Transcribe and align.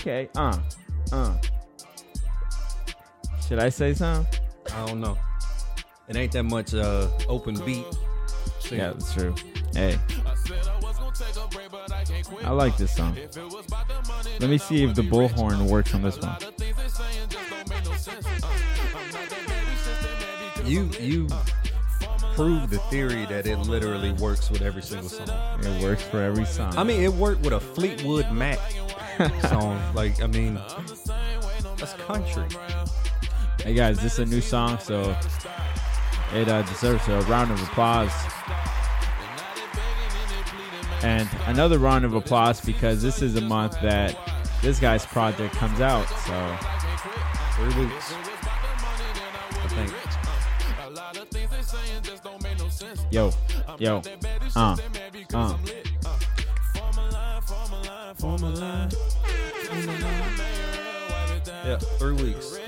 Okay. 0.00 0.30
Uh. 0.34 0.58
Uh. 1.12 1.36
Should 3.46 3.58
I 3.58 3.68
say 3.68 3.92
something? 3.92 4.40
I 4.74 4.86
don't 4.86 5.00
know. 5.00 5.18
It 6.08 6.16
ain't 6.16 6.32
that 6.32 6.44
much 6.44 6.72
uh 6.72 7.08
open 7.28 7.54
beat. 7.66 7.84
Yeah, 8.70 8.92
that's 8.92 9.12
true. 9.12 9.34
Hey. 9.74 9.98
I 12.42 12.50
like 12.50 12.78
this 12.78 12.96
song. 12.96 13.14
Let 14.40 14.48
me 14.48 14.56
see 14.56 14.84
if 14.84 14.94
the 14.94 15.02
bullhorn 15.02 15.68
works 15.68 15.94
on 15.94 16.00
this 16.00 16.18
one. 16.18 16.36
You 20.64 20.88
you 20.98 21.28
prove 22.34 22.70
the 22.70 22.78
theory 22.88 23.26
that 23.26 23.46
it 23.46 23.58
literally 23.58 24.12
works 24.12 24.50
with 24.50 24.62
every 24.62 24.82
single 24.82 25.10
song. 25.10 25.28
It 25.62 25.82
works 25.82 26.02
for 26.02 26.22
every 26.22 26.46
song. 26.46 26.74
I 26.78 26.84
mean, 26.84 27.02
it 27.02 27.12
worked 27.12 27.42
with 27.42 27.52
a 27.52 27.60
Fleetwood 27.60 28.32
Mac 28.32 28.58
song. 29.48 29.80
Like, 29.94 30.22
I 30.22 30.26
mean, 30.26 30.54
that's 31.76 31.94
country. 31.94 32.46
Hey 33.62 33.74
guys, 33.74 34.00
this 34.00 34.14
is 34.14 34.18
a 34.20 34.26
new 34.26 34.40
song, 34.40 34.78
so 34.78 35.16
it 36.34 36.48
uh, 36.48 36.62
deserves 36.62 37.06
a 37.08 37.20
round 37.22 37.50
of 37.50 37.62
applause. 37.62 38.12
And 41.02 41.28
another 41.46 41.78
round 41.78 42.04
of 42.04 42.14
applause 42.14 42.60
because 42.60 43.02
this 43.02 43.22
is 43.22 43.36
a 43.36 43.40
month 43.40 43.80
that 43.82 44.16
this 44.62 44.78
guy's 44.78 45.06
project 45.06 45.54
comes 45.54 45.80
out. 45.80 46.08
So 46.26 46.58
Three 47.60 47.84
weeks. 47.84 48.14
I 49.52 49.68
think. 49.68 49.92
yo, 53.10 53.30
yo, 53.78 54.00
uh, 54.56 54.76
uh. 55.34 55.56
Yeah, 61.70 61.78
three 61.78 62.14
weeks. 62.14 62.58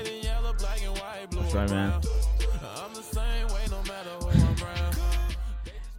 That's 1.31 1.53
right, 1.53 1.69
man. 1.69 1.99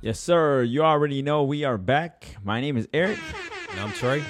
yes, 0.00 0.19
sir. 0.19 0.62
You 0.62 0.83
already 0.84 1.20
know 1.20 1.42
we 1.42 1.64
are 1.64 1.77
back. 1.77 2.34
My 2.42 2.62
name 2.62 2.78
is 2.78 2.88
Erick, 2.94 3.19
And 3.72 3.80
I'm 3.80 3.91
Tré. 3.91 4.24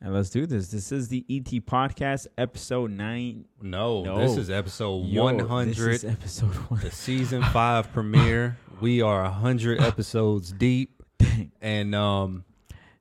and 0.00 0.14
let's 0.14 0.30
do 0.30 0.46
this. 0.46 0.68
This 0.68 0.90
is 0.90 1.08
the 1.08 1.26
ET 1.28 1.44
Podcast, 1.66 2.26
episode 2.38 2.92
nine. 2.92 3.44
No, 3.60 4.02
No. 4.02 4.18
this 4.18 4.38
is 4.38 4.48
episode 4.48 5.04
Yo, 5.04 5.24
100. 5.24 5.66
This 5.74 6.04
is 6.04 6.04
episode 6.06 6.54
one. 6.70 6.80
the 6.80 6.90
season 6.90 7.42
five 7.42 7.92
premiere. 7.92 8.56
We 8.80 9.02
are 9.02 9.24
100 9.24 9.82
episodes 9.82 10.52
deep. 10.52 11.02
And 11.60 11.94
um, 11.94 12.46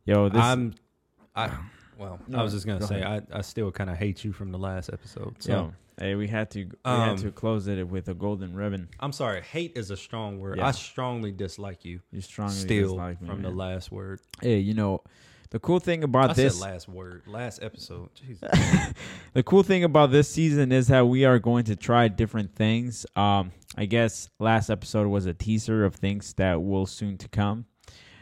Yo, 0.03 0.27
this. 0.27 0.41
I'm, 0.41 0.73
I, 1.33 1.51
well, 1.97 2.19
No, 2.27 2.39
I 2.39 2.43
was 2.43 2.53
just 2.53 2.65
gonna 2.65 2.79
go 2.79 2.85
say, 2.85 3.03
I, 3.03 3.21
I 3.31 3.41
still 3.41 3.71
kind 3.71 3.89
of 3.89 3.97
hate 3.97 4.23
you 4.23 4.31
from 4.33 4.51
the 4.51 4.57
last 4.57 4.89
episode. 4.91 5.35
So 5.39 5.51
Yo, 5.51 5.73
hey, 5.99 6.15
we 6.15 6.27
had 6.27 6.49
to 6.51 6.65
we 6.65 6.71
Um, 6.83 7.09
had 7.09 7.17
to 7.19 7.31
close 7.31 7.67
it 7.67 7.87
with 7.87 8.07
a 8.09 8.13
golden 8.13 8.53
ribbon. 8.55 8.89
I'm 8.99 9.11
sorry, 9.11 9.41
hate 9.41 9.73
is 9.75 9.91
a 9.91 9.97
strong 9.97 10.39
word. 10.39 10.57
Yeah. 10.57 10.67
I 10.67 10.71
strongly 10.71 11.31
dislike 11.31 11.85
you. 11.85 11.99
You 12.11 12.21
strongly 12.21 12.55
Still 12.55 12.89
dislike 12.89 13.21
me, 13.21 13.27
from 13.29 13.41
the 13.41 13.49
last 13.51 13.91
word. 13.91 14.19
Hey, 14.41 14.59
you 14.59 14.73
know, 14.73 15.01
the 15.51 15.59
cool 15.59 15.79
thing 15.79 16.03
about 16.03 16.31
I 16.31 16.33
this, 16.33 16.59
said 16.59 16.69
last 16.71 16.89
word, 16.89 17.23
last 17.27 17.61
episode. 17.61 18.09
Jesus. 18.15 18.49
the 19.33 19.43
cool 19.43 19.63
thing 19.63 19.83
about 19.83 20.11
this 20.11 20.27
season 20.29 20.71
is 20.71 20.87
that 20.87 21.07
we 21.07 21.23
are 21.23 21.39
going 21.39 21.65
to 21.65 21.75
try 21.75 22.07
different 22.07 22.55
things. 22.55 23.05
Um, 23.15 23.51
I 23.77 23.85
guess 23.85 24.29
last 24.39 24.69
episode 24.69 25.07
was 25.07 25.25
a 25.27 25.33
teaser 25.33 25.85
of 25.85 25.95
things 25.95 26.33
that 26.33 26.61
will 26.61 26.85
soon 26.85 27.17
to 27.19 27.27
come. 27.29 27.65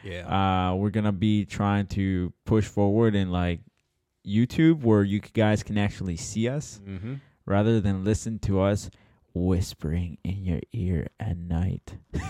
Yeah. 0.04 0.72
Uh, 0.72 0.76
we're 0.76 0.90
gonna 0.90 1.12
be 1.12 1.46
trying 1.46 1.88
to 1.88 2.34
push 2.46 2.66
forward 2.66 3.16
in 3.16 3.32
like 3.32 3.62
YouTube, 4.26 4.84
where 4.84 5.04
you 5.04 5.20
guys 5.20 5.64
can 5.64 5.78
actually 5.78 6.18
see 6.18 6.48
us 6.48 6.80
mm-hmm. 6.86 7.16
rather 7.46 7.82
than 7.82 8.04
listen 8.04 8.40
to 8.40 8.62
us 8.62 8.90
whispering 9.34 10.18
in 10.24 10.44
your 10.44 10.62
ear 10.72 11.08
at 11.20 11.38
night. 11.38 11.98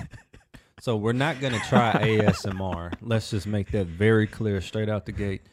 So 0.84 0.98
we're 0.98 1.14
not 1.14 1.40
gonna 1.40 1.62
try 1.70 1.94
ASMR. 2.02 2.92
Let's 3.02 3.30
just 3.30 3.48
make 3.48 3.72
that 3.72 3.88
very 3.88 4.28
clear, 4.28 4.60
straight 4.60 4.90
out 4.90 5.06
the 5.06 5.14
gate. 5.14 5.44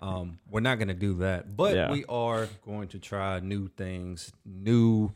Um, 0.00 0.38
we're 0.50 0.60
not 0.60 0.78
gonna 0.78 0.94
do 0.94 1.12
that, 1.18 1.54
but 1.54 1.74
Yeah. 1.74 1.92
we 1.92 2.06
are 2.06 2.48
going 2.64 2.88
to 2.88 2.98
try 2.98 3.38
new 3.40 3.68
things, 3.68 4.32
new, 4.46 5.12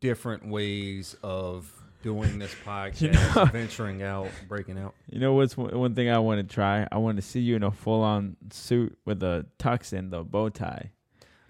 different 0.00 0.48
ways 0.48 1.14
of 1.22 1.70
doing 2.02 2.38
this 2.38 2.54
podcast, 2.64 3.36
know- 3.36 3.44
venturing 3.46 4.02
out, 4.02 4.28
breaking 4.48 4.78
out. 4.78 4.94
You 5.08 5.20
know 5.20 5.34
what's 5.34 5.56
one 5.56 5.76
one 5.78 5.94
thing 5.94 6.10
I 6.10 6.18
want 6.18 6.46
to 6.46 6.54
try? 6.54 6.86
I 6.90 6.98
want 6.98 7.16
to 7.16 7.22
see 7.22 7.40
you 7.40 7.56
in 7.56 7.62
a 7.62 7.70
full 7.70 8.02
on 8.02 8.36
suit 8.52 8.98
with 9.04 9.22
a 9.22 9.46
tux 9.58 9.92
and 9.92 10.12
the 10.12 10.22
bow 10.22 10.48
tie. 10.48 10.90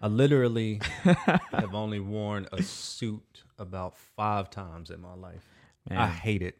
I 0.03 0.09
literally 0.09 0.81
have 1.03 1.75
only 1.75 2.01
worn 2.01 2.47
a 2.53 2.63
suit 2.63 3.43
about 3.59 3.97
five 4.17 4.49
times 4.49 4.91
in 4.91 5.01
my 5.01 5.15
life. 5.15 5.47
Man, 5.89 5.99
I 5.99 6.07
hate 6.09 6.43
it. 6.43 6.57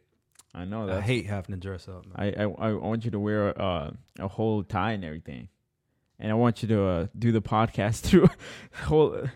I 0.53 0.65
know 0.65 0.85
that. 0.87 0.97
I 0.97 1.01
hate 1.01 1.25
having 1.25 1.55
to 1.55 1.59
dress 1.59 1.87
up. 1.87 2.05
Man. 2.05 2.15
I, 2.37 2.43
I 2.43 2.69
I 2.69 2.73
want 2.73 3.05
you 3.05 3.11
to 3.11 3.19
wear 3.19 3.59
uh, 3.59 3.91
a 4.19 4.27
whole 4.27 4.63
tie 4.63 4.91
and 4.91 5.03
everything, 5.05 5.47
and 6.19 6.31
I 6.31 6.35
want 6.35 6.61
you 6.61 6.67
to 6.69 6.83
uh, 6.83 7.07
do 7.17 7.31
the 7.31 7.41
podcast 7.41 7.99
through 8.01 8.29
whole 8.83 9.27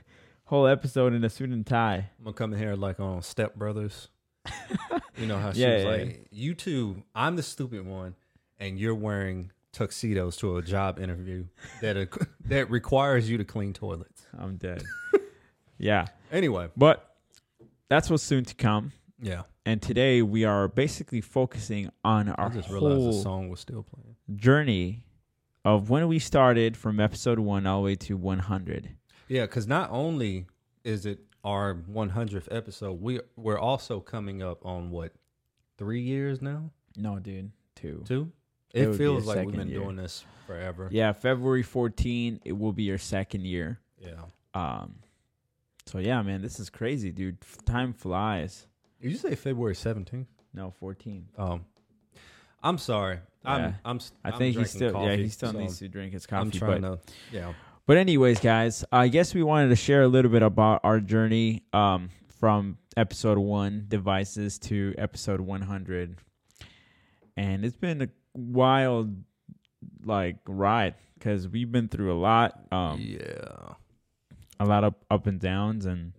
whole 0.46 0.68
episode 0.68 1.14
in 1.14 1.24
a 1.24 1.30
suit 1.30 1.50
and 1.50 1.66
tie. 1.66 2.10
I'm 2.20 2.26
gonna 2.26 2.34
come 2.34 2.54
in 2.54 2.60
here 2.60 2.76
like 2.76 3.00
on 3.00 3.22
Step 3.22 3.56
Brothers. 3.56 4.10
you 5.18 5.26
know 5.26 5.38
how 5.38 5.52
she 5.52 5.62
Yeah, 5.62 5.74
was 5.76 5.84
yeah, 5.84 5.90
like, 5.90 6.28
"You 6.32 6.54
two, 6.54 7.04
I'm 7.14 7.36
the 7.36 7.44
stupid 7.44 7.86
one, 7.86 8.16
and 8.60 8.80
you're 8.80 8.96
wearing 8.96 9.52
tuxedos 9.72 10.38
to 10.38 10.58
a 10.58 10.62
job 10.62 11.00
interview 11.00 11.46
that 11.82 12.08
that 12.46 12.70
requires 12.70 13.30
you 13.30 13.38
to 13.38 13.44
clean 13.46 13.74
toilets." 13.74 14.26
I'm 14.38 14.58
dead. 14.58 14.84
yeah, 15.78 16.06
Anyway, 16.32 16.70
but 16.78 17.16
that's 17.90 18.10
what's 18.10 18.24
soon 18.24 18.46
to 18.46 18.56
come. 18.56 18.92
yeah, 19.22 19.44
And 19.66 19.82
today 19.82 20.22
we 20.22 20.44
are 20.46 20.68
basically 20.68 21.22
focusing 21.22 21.90
on 22.04 22.30
I 22.30 22.34
our 22.34 22.50
just 22.50 22.70
realized 22.70 22.96
the 22.98 23.00
whole 23.02 23.22
song 23.24 23.50
was 23.50 23.60
still 23.60 23.84
playing. 23.84 24.16
journey 24.36 25.04
of 25.64 25.90
when 25.90 26.08
we 26.08 26.20
started 26.20 26.78
from 26.78 27.00
episode 27.00 27.40
one 27.40 27.66
all 27.68 27.82
the 27.82 27.86
way 27.86 27.96
to 27.96 28.16
100. 28.18 28.90
Yeah, 29.28 29.42
because 29.44 29.68
not 29.68 29.90
only 29.92 30.46
is 30.84 31.06
it 31.06 31.20
our 31.46 31.76
100th 31.76 32.48
episode, 32.52 33.00
we 33.02 33.22
we're 33.38 33.60
also 33.60 34.00
coming 34.02 34.42
up 34.44 34.66
on 34.66 34.90
what 34.92 35.14
three 35.78 36.02
years 36.02 36.42
now, 36.42 36.72
No, 36.98 37.20
dude, 37.20 37.52
two. 37.76 38.04
two. 38.06 38.32
It 38.74 38.90
It 38.90 38.96
feels 38.98 39.26
like 39.26 39.46
we've 39.46 39.56
been 39.56 39.70
year. 39.70 39.80
doing 39.80 39.96
this 39.96 40.26
forever. 40.48 40.90
Yeah, 40.92 41.14
February 41.14 41.64
14, 41.64 42.42
it 42.44 42.52
will 42.54 42.74
be 42.74 42.84
your 42.84 42.98
second 42.98 43.46
year. 43.46 43.80
yeah. 44.00 44.26
Um, 44.54 44.96
so 45.86 46.00
yeah, 46.00 46.22
man, 46.24 46.42
this 46.42 46.60
is 46.60 46.70
crazy, 46.70 47.12
dude. 47.12 47.38
F- 47.42 47.64
Time 47.66 47.94
flies. 47.94 48.66
Did 49.02 49.12
you 49.12 49.18
say 49.18 49.36
February 49.36 49.76
17th? 49.76 50.26
No, 50.54 50.72
14. 50.72 51.28
Um, 51.38 51.66
I'm 52.64 52.78
sorry. 52.80 53.20
I'm. 53.44 53.62
Yeah. 53.62 53.74
I'm. 53.86 53.98
s- 53.98 54.12
I 54.24 54.30
I'm 54.32 54.38
think 54.40 54.48
he 54.56 54.64
drinking 54.64 54.76
still, 54.76 54.88
yeah, 54.94 55.10
coffee, 55.12 55.24
he 55.24 55.30
still 55.30 55.52
so 55.52 55.60
needs 55.60 55.78
to 55.80 55.88
drink 55.90 56.14
his 56.14 56.26
coffee. 56.26 56.42
I'm 56.42 56.52
trying 56.52 56.82
But, 56.82 57.06
to. 57.06 57.14
Yeah. 57.32 57.54
But 57.86 57.98
anyways, 57.98 58.40
guys, 58.40 58.84
I 58.92 59.08
guess 59.08 59.34
we 59.34 59.44
wanted 59.44 59.70
to 59.70 59.76
share 59.76 60.04
a 60.04 60.08
little 60.08 60.32
bit 60.32 60.42
about 60.42 60.82
our 60.84 61.00
journey, 61.00 61.64
um, 61.74 62.10
from 62.40 62.78
episode 62.98 63.38
one 63.38 63.86
devices 63.88 64.60
to 64.60 64.94
episode 64.98 65.40
100, 65.40 66.18
and 67.38 67.66
it's 67.66 67.78
been 67.78 68.02
a 68.02 68.10
wild, 68.34 69.16
like 70.04 70.38
ride 70.48 70.96
because 71.18 71.48
we've 71.48 71.72
been 71.72 71.88
through 71.88 72.14
a 72.14 72.20
lot, 72.20 72.60
um, 72.72 73.00
yeah. 73.02 73.74
a 74.60 74.66
lot 74.66 74.84
of 74.84 74.96
up 75.10 75.28
and 75.28 75.40
downs, 75.40 75.86
and 75.86 76.14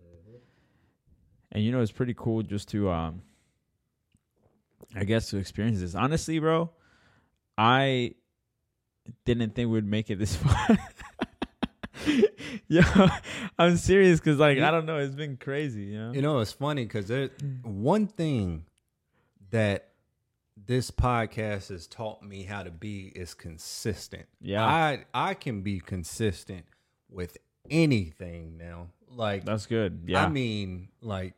and 1.53 1.65
you 1.65 1.73
know 1.73 1.81
it's 1.81 1.93
pretty 1.93 2.15
cool 2.17 2.43
just 2.43 2.69
to 2.69 2.91
um, 2.91 3.23
I 4.95 5.05
guess 5.05 5.31
to 5.31 5.39
experience 5.39 5.81
this. 5.81 5.95
Honestly, 5.95 6.39
bro, 6.39 6.71
I 7.57 8.15
didn't 9.25 9.55
think 9.55 9.71
we'd 9.71 9.85
make 9.85 10.11
it 10.11 10.19
this 10.19 10.37
far. 10.37 10.79
yeah, 12.69 13.19
I'm 13.59 13.77
serious 13.77 14.19
because 14.21 14.39
like 14.39 14.59
I 14.59 14.71
don't 14.71 14.87
know, 14.87 14.99
it's 14.99 15.15
been 15.15 15.37
crazy, 15.37 15.83
you 15.85 15.99
know. 15.99 16.13
You 16.13 16.23
know, 16.23 16.41
it's 16.41 16.53
funny 16.53 16.85
because 16.85 17.09
there 17.09 17.29
Mm. 17.29 17.65
one 17.65 18.07
thing 18.07 18.65
that 19.51 19.89
this 20.67 20.91
podcast 20.91 21.69
has 21.69 21.87
taught 21.87 22.23
me 22.23 22.43
how 22.43 22.63
to 22.63 22.71
be 22.71 23.13
is 23.15 23.35
consistent. 23.35 24.27
Yeah. 24.41 24.65
I 24.65 25.05
I 25.15 25.35
can 25.35 25.63
be 25.63 25.81
consistent 25.81 26.65
with 27.09 27.37
anything 27.71 28.57
now. 28.57 28.89
Like 29.09 29.45
That's 29.45 29.67
good. 29.67 30.05
Yeah, 30.07 30.25
I 30.25 30.29
mean, 30.29 30.89
like 31.01 31.35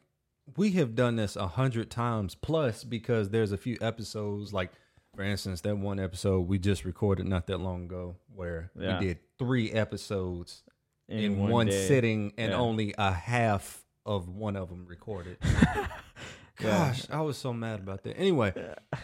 we 0.57 0.71
have 0.73 0.95
done 0.95 1.17
this 1.17 1.37
a 1.37 1.47
hundred 1.47 1.91
times 1.91 2.35
plus 2.35 2.85
because 2.85 3.29
there's 3.29 3.53
a 3.53 3.59
few 3.59 3.77
episodes, 3.81 4.53
like 4.53 4.71
for 5.15 5.23
instance, 5.23 5.61
that 5.63 5.77
one 5.77 5.99
episode 6.01 6.47
we 6.49 6.59
just 6.59 6.85
recorded 6.85 7.27
not 7.27 7.47
that 7.49 7.59
long 7.59 7.85
ago 7.85 8.17
where 8.35 8.71
Yeah. 8.79 8.99
we 8.99 9.07
did 9.09 9.19
three 9.39 9.71
episodes 9.73 10.63
in, 11.09 11.39
one, 11.49 11.67
day. 11.67 11.87
sitting 11.89 12.33
and 12.39 12.53
Yeah. 12.53 12.59
only 12.59 12.95
a 12.99 13.13
half 13.13 13.85
of 14.07 14.29
one 14.29 14.57
of 14.57 14.69
them 14.69 14.87
recorded. 14.87 15.39
Gosh, 16.57 17.03
I 17.09 17.21
was 17.21 17.37
so 17.39 17.53
mad 17.53 17.79
about 17.81 18.03
that. 18.03 18.19
Anyway, 18.19 18.53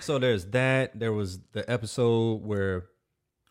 so 0.01 0.19
there's 0.19 0.47
that. 0.47 0.99
There 0.99 1.13
was 1.13 1.39
the 1.53 1.69
episode 1.71 2.43
where 2.43 2.87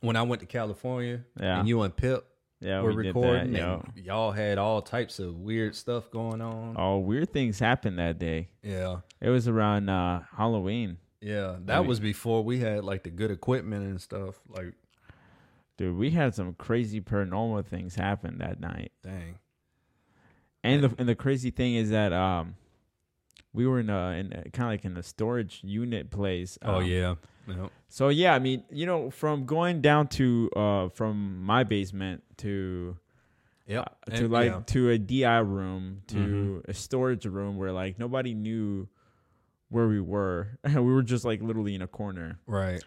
when 0.02 0.18
I 0.18 0.24
went 0.24 0.42
to 0.42 0.46
California 0.46 1.22
Yeah. 1.40 1.60
and 1.60 1.70
you 1.70 1.82
and 1.84 1.96
Pip 1.96 2.26
Yeah, 2.60 2.82
were 2.82 2.92
we 2.94 3.04
did 3.04 3.16
recording, 3.16 3.54
that, 3.54 3.86
and 3.96 4.06
y'all 4.06 4.32
had 4.34 4.58
all 4.58 4.82
types 4.82 5.20
of 5.20 5.36
weird 5.38 5.74
stuff 5.76 6.12
going 6.12 6.42
on. 6.42 6.76
Oh, 6.78 6.98
weird 7.00 7.32
things 7.32 7.60
happened 7.60 7.98
that 8.00 8.20
day. 8.20 8.50
Yeah, 8.62 8.98
It 9.22 9.30
was 9.30 9.48
around 9.48 9.88
uh, 9.88 10.24
Halloween. 10.36 10.98
yeah. 11.22 11.56
That 11.66 11.86
was 11.86 12.02
before 12.02 12.44
we 12.44 12.60
had 12.60 12.84
like 12.84 13.04
the 13.04 13.10
good 13.10 13.32
equipment 13.32 13.86
and 13.86 14.02
stuff. 14.02 14.36
Like, 14.50 14.74
Dude, 15.78 15.98
we 15.98 16.12
had 16.12 16.36
some 16.36 16.54
crazy 16.54 17.02
paranormal 17.02 17.66
things 17.66 17.96
happen 17.96 18.38
that 18.40 18.60
night. 18.60 18.92
dang. 19.04 19.36
And 20.64 20.84
the 20.84 20.96
and 20.98 21.10
the 21.10 21.16
crazy 21.16 21.50
thing 21.52 21.76
is 21.76 21.90
that 21.90 22.14
um 22.14 22.56
we 23.54 23.68
were 23.68 23.80
in 23.80 23.90
a 23.90 24.12
in 24.12 24.30
kind 24.54 24.68
of 24.68 24.68
like 24.74 24.86
in 24.86 24.96
a 24.98 25.04
storage 25.04 25.60
unit 25.64 26.10
place. 26.10 26.58
Oh 26.62 26.76
um, 26.76 26.86
yeah. 26.86 27.16
Yep. 27.48 27.72
So 27.90 28.08
yeah, 28.10 28.34
I 28.34 28.40
mean, 28.40 28.64
you 28.72 28.86
know, 28.86 29.10
from 29.10 29.46
going 29.46 29.82
down 29.82 30.08
to 30.10 30.50
uh 30.56 30.90
from 30.90 31.44
my 31.44 31.64
basement 31.64 32.24
to 32.38 32.98
Yep. 33.68 33.96
uh, 34.08 34.12
to 34.16 34.24
And- 34.26 34.32
like 34.32 34.52
yeah. 34.52 34.62
to 34.68 34.90
a 34.92 34.98
DI 34.98 35.40
room 35.40 36.02
to 36.08 36.16
Mhm. 36.16 36.70
a 36.70 36.74
storage 36.74 37.26
room 37.26 37.58
where 37.58 37.72
like 37.74 38.00
nobody 38.00 38.34
knew 38.34 38.88
where 39.70 39.88
we 39.88 40.00
were. 40.00 40.60
we 40.64 40.80
were 40.82 41.04
just 41.04 41.26
like 41.26 41.42
literally 41.42 41.76
in 41.76 41.82
a 41.82 41.88
corner 41.88 42.40
right. 42.48 42.82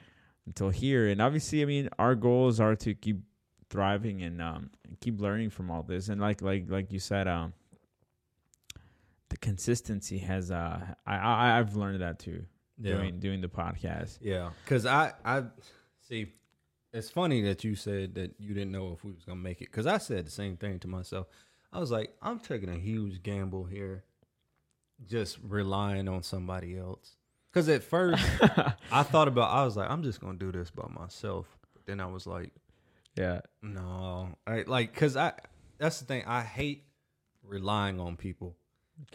Until 0.47 0.71
here. 0.71 1.09
And 1.09 1.21
obviously, 1.21 1.63
I 1.63 1.65
mean, 1.65 1.89
our 1.99 2.15
goals 2.15 2.61
are 2.61 2.77
to 2.77 2.95
keep 2.95 3.19
thriving 3.69 4.23
and 4.23 4.41
um 4.41 4.71
keep 5.01 5.21
learning 5.21 5.51
from 5.51 5.71
all 5.71 5.83
this. 5.83 6.09
And 6.09 6.21
like 6.21 6.41
like 6.43 6.67
like 6.69 6.93
you 6.93 6.99
said, 7.01 7.27
um 7.29 7.53
the 9.29 9.37
consistency 9.37 10.19
has 10.19 10.51
uh 10.51 10.81
I, 11.07 11.17
I 11.17 11.59
I've 11.59 11.75
learned 11.77 12.01
that 12.01 12.19
too 12.19 12.45
Yeah. 12.79 12.95
doing 12.95 13.19
doing 13.19 13.41
the 13.41 13.49
podcast. 13.49 14.19
Yeah, 14.21 14.51
because 14.65 14.87
I 14.87 15.13
I 15.25 15.45
see. 16.09 16.33
It's 16.93 17.11
funny 17.11 17.43
that 17.43 17.63
you 17.63 17.75
said 17.75 18.15
that 18.15 18.35
you 18.39 18.55
didn't 18.55 18.73
know 18.73 18.93
if 18.93 19.05
we 19.05 19.13
was 19.13 19.25
gonna 19.25 19.41
make 19.41 19.61
it. 19.61 19.67
Because 19.71 19.87
I 19.87 19.99
said 19.99 20.27
the 20.27 20.31
same 20.31 20.57
thing 20.57 20.79
to 20.81 20.89
myself. 20.89 21.27
I 21.73 21.79
was 21.79 21.91
like, 21.91 22.15
I'm 22.23 22.39
taking 22.39 22.71
a 22.71 22.79
huge 22.79 23.23
gamble 23.23 23.65
here, 23.65 24.05
just 25.07 25.39
relying 25.43 26.09
on 26.09 26.23
somebody 26.23 26.79
else. 26.79 27.17
Because 27.57 27.71
at 27.71 27.83
first 27.83 28.23
I 28.93 29.03
thought 29.03 29.29
about, 29.29 29.51
I 29.51 29.65
was 29.65 29.79
like, 29.79 29.89
I'm 29.89 30.03
just 30.03 30.21
gonna 30.21 30.37
do 30.37 30.53
this 30.53 30.71
by 30.71 30.87
myself. 30.91 31.47
But 31.73 31.87
then 31.87 32.01
I 32.01 32.07
was 32.07 32.27
like, 32.27 32.53
yeah. 33.17 33.41
no, 33.63 34.29
I 34.47 34.65
like 34.67 34.93
because 34.93 35.17
I 35.17 35.33
that's 35.79 35.99
the 36.01 36.05
thing. 36.05 36.25
I 36.27 36.43
hate 36.43 36.85
relying 37.43 37.99
on 37.99 38.19
people, 38.19 38.59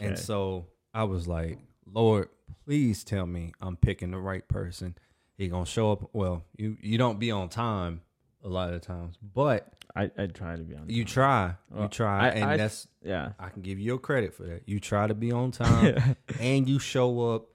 and 0.00 0.18
so 0.18 0.66
I 0.92 1.04
was 1.04 1.28
like, 1.28 1.60
Lord, 1.86 2.30
please 2.64 3.04
tell 3.04 3.26
me 3.26 3.52
I'm 3.60 3.76
picking 3.76 4.10
the 4.10 4.18
right 4.18 4.46
person. 4.48 4.96
He 5.38 5.46
gonna 5.46 5.64
show 5.64 5.92
up. 5.92 6.10
Well, 6.12 6.42
you 6.56 6.76
you 6.80 6.98
don't 6.98 7.20
be 7.20 7.30
on 7.30 7.48
time 7.48 8.00
a 8.42 8.48
lot 8.48 8.72
of 8.74 8.80
times, 8.80 9.14
but 9.22 9.72
I 9.94 10.10
I 10.18 10.26
try 10.26 10.56
to 10.56 10.64
be 10.64 10.74
on. 10.74 10.88
you 10.88 11.04
try, 11.04 11.54
Well, 11.70 11.84
you 11.84 11.88
try, 11.88 12.26
I- 12.26 12.30
and 12.30 12.44
I- 12.44 12.56
that's 12.56 12.88
yeah. 13.04 13.34
I 13.38 13.50
can 13.50 13.62
give 13.62 13.78
you 13.78 13.84
your 13.84 13.98
credit 13.98 14.34
for 14.34 14.42
that. 14.42 14.62
You 14.66 14.80
try 14.80 15.06
to 15.06 15.14
be 15.14 15.30
on 15.30 15.52
time, 15.52 16.16
and 16.40 16.68
you 16.68 16.80
show 16.80 17.20
up 17.34 17.46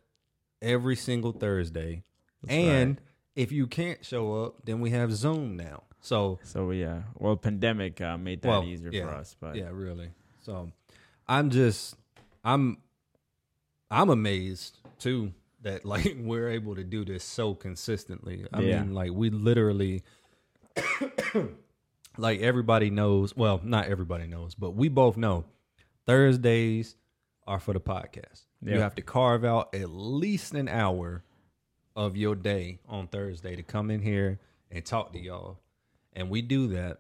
every 0.62 0.96
single 0.96 1.32
Thursday. 1.32 2.04
That's 2.44 2.54
and 2.54 2.98
right. 2.98 3.06
if 3.36 3.52
you 3.52 3.68
can't 3.68 4.04
show 4.06 4.46
up, 4.46 4.66
then 4.66 4.80
we 4.80 4.92
have 4.92 5.12
Zoom 5.14 5.56
now. 5.58 5.84
So 6.02 6.40
So 6.44 6.72
yeah, 6.72 7.04
well, 7.16 7.36
pandemic 7.36 8.00
uh, 8.02 8.18
made 8.18 8.42
that 8.44 8.50
Well, 8.50 8.64
easier 8.64 8.92
yeah, 8.92 9.04
for 9.04 9.10
us, 9.10 9.36
but 9.40 9.56
yeah, 9.56 9.70
really. 9.72 10.10
So 10.42 10.72
I'm 11.28 11.50
just 11.50 11.96
I'm 12.44 12.78
I'm 13.92 14.10
amazed 14.10 14.78
too 15.00 15.34
that 15.64 15.86
like 15.94 16.16
we're 16.20 16.50
able 16.50 16.76
to 16.76 16.84
do 16.84 17.04
this 17.04 17.24
so 17.24 17.54
consistently. 17.56 18.46
I 18.54 18.62
Yeah. 18.62 18.84
mean, 18.84 18.94
like 18.94 19.12
we 19.12 19.30
literally 19.30 20.04
like 22.18 22.40
everybody 22.42 22.90
knows, 22.90 23.36
well, 23.36 23.60
not 23.64 23.88
everybody 23.88 24.28
knows, 24.28 24.56
but 24.56 24.72
we 24.72 24.90
both 24.90 25.18
know 25.18 25.46
Thursdays 26.06 26.96
are 27.46 27.60
for 27.60 27.74
the 27.74 27.80
podcast. 27.80 28.46
You 28.64 28.80
have 28.80 28.96
to 28.96 29.02
carve 29.02 29.46
out 29.46 29.74
at 29.76 29.90
least 29.90 30.54
an 30.54 30.68
hour 30.68 31.24
of 31.96 32.18
your 32.18 32.36
day 32.36 32.80
on 32.88 33.08
Thursday 33.08 33.56
to 33.56 33.64
come 33.64 33.90
in 33.92 34.02
here 34.02 34.40
and 34.72 34.84
talk 34.86 35.14
to 35.14 35.20
y'all. 35.20 35.60
And 36.14 36.30
we 36.30 36.42
do 36.42 36.68
that. 36.70 37.00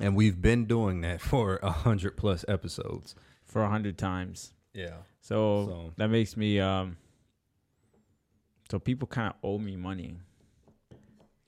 And 0.00 0.14
we've 0.16 0.40
been 0.40 0.66
doing 0.66 1.00
that 1.02 1.20
for 1.30 1.58
a 1.62 1.70
hundred 1.72 2.16
plus 2.16 2.44
episodes. 2.48 3.14
for 3.44 3.62
a 3.62 3.68
hundred 3.68 3.98
times. 3.98 4.52
Yeah. 4.72 4.98
So, 5.20 5.66
So- 5.66 5.92
that 5.96 6.08
makes 6.08 6.36
me 6.36 6.60
um. 6.60 6.96
So 8.70 8.78
people 8.78 9.08
kind 9.08 9.30
of 9.30 9.36
owe 9.42 9.58
me 9.58 9.74
money. 9.76 10.16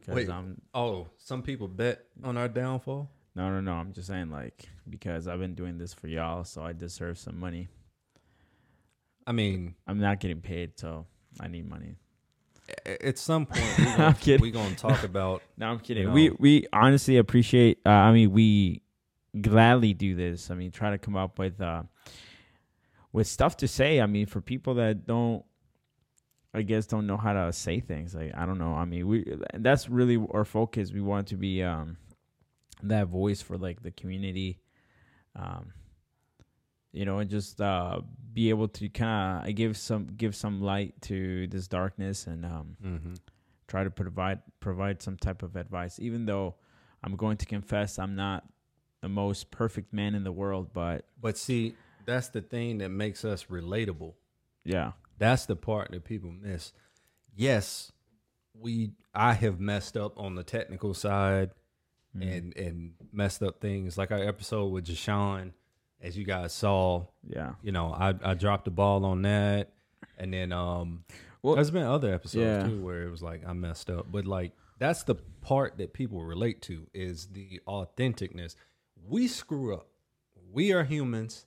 Wait. 0.08 0.28
I'm 0.28 0.60
Oh, 0.74 1.06
some 1.18 1.42
people 1.42 1.68
bet 1.68 2.04
on 2.24 2.36
our 2.36 2.48
downfall. 2.48 3.08
no 3.36 3.48
no 3.50 3.60
no. 3.60 3.72
I'm 3.74 3.92
just 3.92 4.08
saying 4.08 4.30
like 4.30 4.68
because 4.90 5.28
I've 5.28 5.38
been 5.38 5.54
doing 5.54 5.78
this 5.78 5.94
for 5.94 6.08
y'all, 6.08 6.42
so 6.44 6.62
I 6.62 6.72
deserve 6.72 7.18
some 7.18 7.38
money. 7.38 7.68
I 9.26 9.32
mean, 9.32 9.74
I'm 9.86 9.98
not 9.98 10.20
getting 10.20 10.40
paid, 10.40 10.78
so 10.78 11.06
I 11.40 11.48
need 11.48 11.68
money. 11.68 11.96
at 12.86 13.18
some 13.18 13.46
point 13.46 13.78
we're 13.78 13.96
gonna, 13.96 14.38
we 14.40 14.50
gonna 14.50 14.74
talk 14.74 15.02
about 15.12 15.42
No, 15.56 15.68
I'm 15.68 15.78
kidding. 15.78 16.06
know. 16.06 16.12
We 16.12 16.30
we 16.30 16.66
honestly 16.72 17.16
appreciate. 17.18 17.78
Uh, 17.84 17.90
I 17.90 18.12
mean, 18.12 18.32
we 18.32 18.82
gladly 19.40 19.94
do 19.94 20.14
this. 20.14 20.50
I 20.50 20.54
mean, 20.54 20.70
try 20.70 20.90
to 20.90 20.98
come 20.98 21.16
up 21.16 21.38
with 21.38 21.60
uh, 21.60 21.84
with 23.12 23.26
stuff 23.26 23.56
to 23.58 23.68
say. 23.68 24.00
I 24.00 24.06
mean, 24.06 24.26
for 24.26 24.40
people 24.40 24.74
that 24.74 25.06
don't, 25.06 25.44
I 26.54 26.62
guess, 26.62 26.86
don't 26.86 27.06
know 27.06 27.16
how 27.16 27.32
to 27.32 27.52
say 27.52 27.80
things. 27.80 28.14
Like 28.14 28.32
I 28.36 28.46
don't 28.46 28.58
know. 28.58 28.74
I 28.74 28.84
mean, 28.84 29.06
we 29.06 29.36
that's 29.54 29.88
really 29.88 30.24
our 30.32 30.44
focus. 30.44 30.92
We 30.92 31.00
want 31.00 31.28
to 31.28 31.36
be 31.36 31.62
um 31.62 31.96
that 32.82 33.06
voice 33.08 33.40
for 33.40 33.56
like 33.56 33.82
the 33.82 33.90
community. 33.90 34.58
Um, 35.36 35.72
you 36.92 37.04
know, 37.04 37.18
and 37.18 37.30
just 37.30 37.60
uh, 37.60 38.00
be 38.32 38.50
able 38.50 38.68
to 38.68 38.88
kind 38.88 39.48
of 39.48 39.54
give 39.54 39.76
some 39.76 40.06
give 40.16 40.34
some 40.34 40.60
light 40.60 40.94
to 41.02 41.46
this 41.48 41.68
darkness 41.68 42.26
and 42.26 42.44
um, 42.44 42.76
mm-hmm. 42.84 43.14
try 43.68 43.84
to 43.84 43.90
provide 43.90 44.40
provide 44.60 45.02
some 45.02 45.16
type 45.16 45.42
of 45.42 45.56
advice 45.56 45.98
even 45.98 46.24
though 46.24 46.54
i'm 47.04 47.16
going 47.16 47.36
to 47.36 47.44
confess 47.46 47.98
i'm 47.98 48.14
not 48.14 48.44
the 49.02 49.08
most 49.08 49.50
perfect 49.50 49.92
man 49.92 50.14
in 50.14 50.24
the 50.24 50.32
world 50.32 50.70
but 50.72 51.04
But 51.20 51.36
see, 51.36 51.74
that's 52.06 52.28
the 52.28 52.40
thing 52.40 52.78
that 52.78 52.88
makes 52.90 53.24
us 53.24 53.44
relatable. 53.50 54.14
yeah 54.64 54.92
That's 55.18 55.46
the 55.46 55.56
part 55.56 55.90
that 55.90 56.04
people 56.04 56.30
miss. 56.32 56.72
Yes, 57.34 57.92
we 58.54 58.92
I 59.14 59.34
have 59.34 59.58
messed 59.60 59.96
up 59.96 60.18
on 60.18 60.34
the 60.36 60.42
technical 60.44 60.94
side 60.94 61.50
Mm-hmm. 62.16 62.28
and 62.28 62.56
and 62.58 62.92
messed 63.10 63.42
up 63.42 63.60
things 63.62 63.96
like 63.96 64.10
our 64.10 64.22
episode 64.22 64.66
with 64.66 64.84
Jashawn, 64.86 65.52
as 66.02 66.18
you 66.18 66.24
guys 66.24 66.52
saw. 66.52 67.06
yeah 67.26 67.52
You 67.62 67.72
know, 67.72 67.92
I 67.92 68.14
I 68.22 68.34
dropped 68.34 68.64
the 68.66 68.70
ball 68.70 69.04
on 69.04 69.22
that, 69.22 69.72
and 70.18 70.32
then 70.32 70.52
um, 70.52 71.04
Well, 71.42 71.54
there's 71.54 71.70
been 71.70 71.84
other 71.84 72.12
episodes 72.12 72.44
yeah. 72.44 72.62
too 72.68 72.82
where 72.82 73.02
it 73.02 73.10
was 73.10 73.22
like 73.22 73.46
I 73.46 73.52
messed 73.52 73.88
up, 73.88 74.06
but 74.10 74.26
like 74.26 74.52
that's 74.78 75.04
the 75.04 75.14
part 75.40 75.78
that 75.78 75.92
people 75.92 76.24
relate 76.24 76.60
to 76.62 76.86
is 76.92 77.28
the 77.28 77.60
authenticness. 77.66 78.56
We 79.08 79.28
screw 79.28 79.74
up. 79.74 79.88
We 80.52 80.72
are 80.72 80.84
humans. 80.84 81.46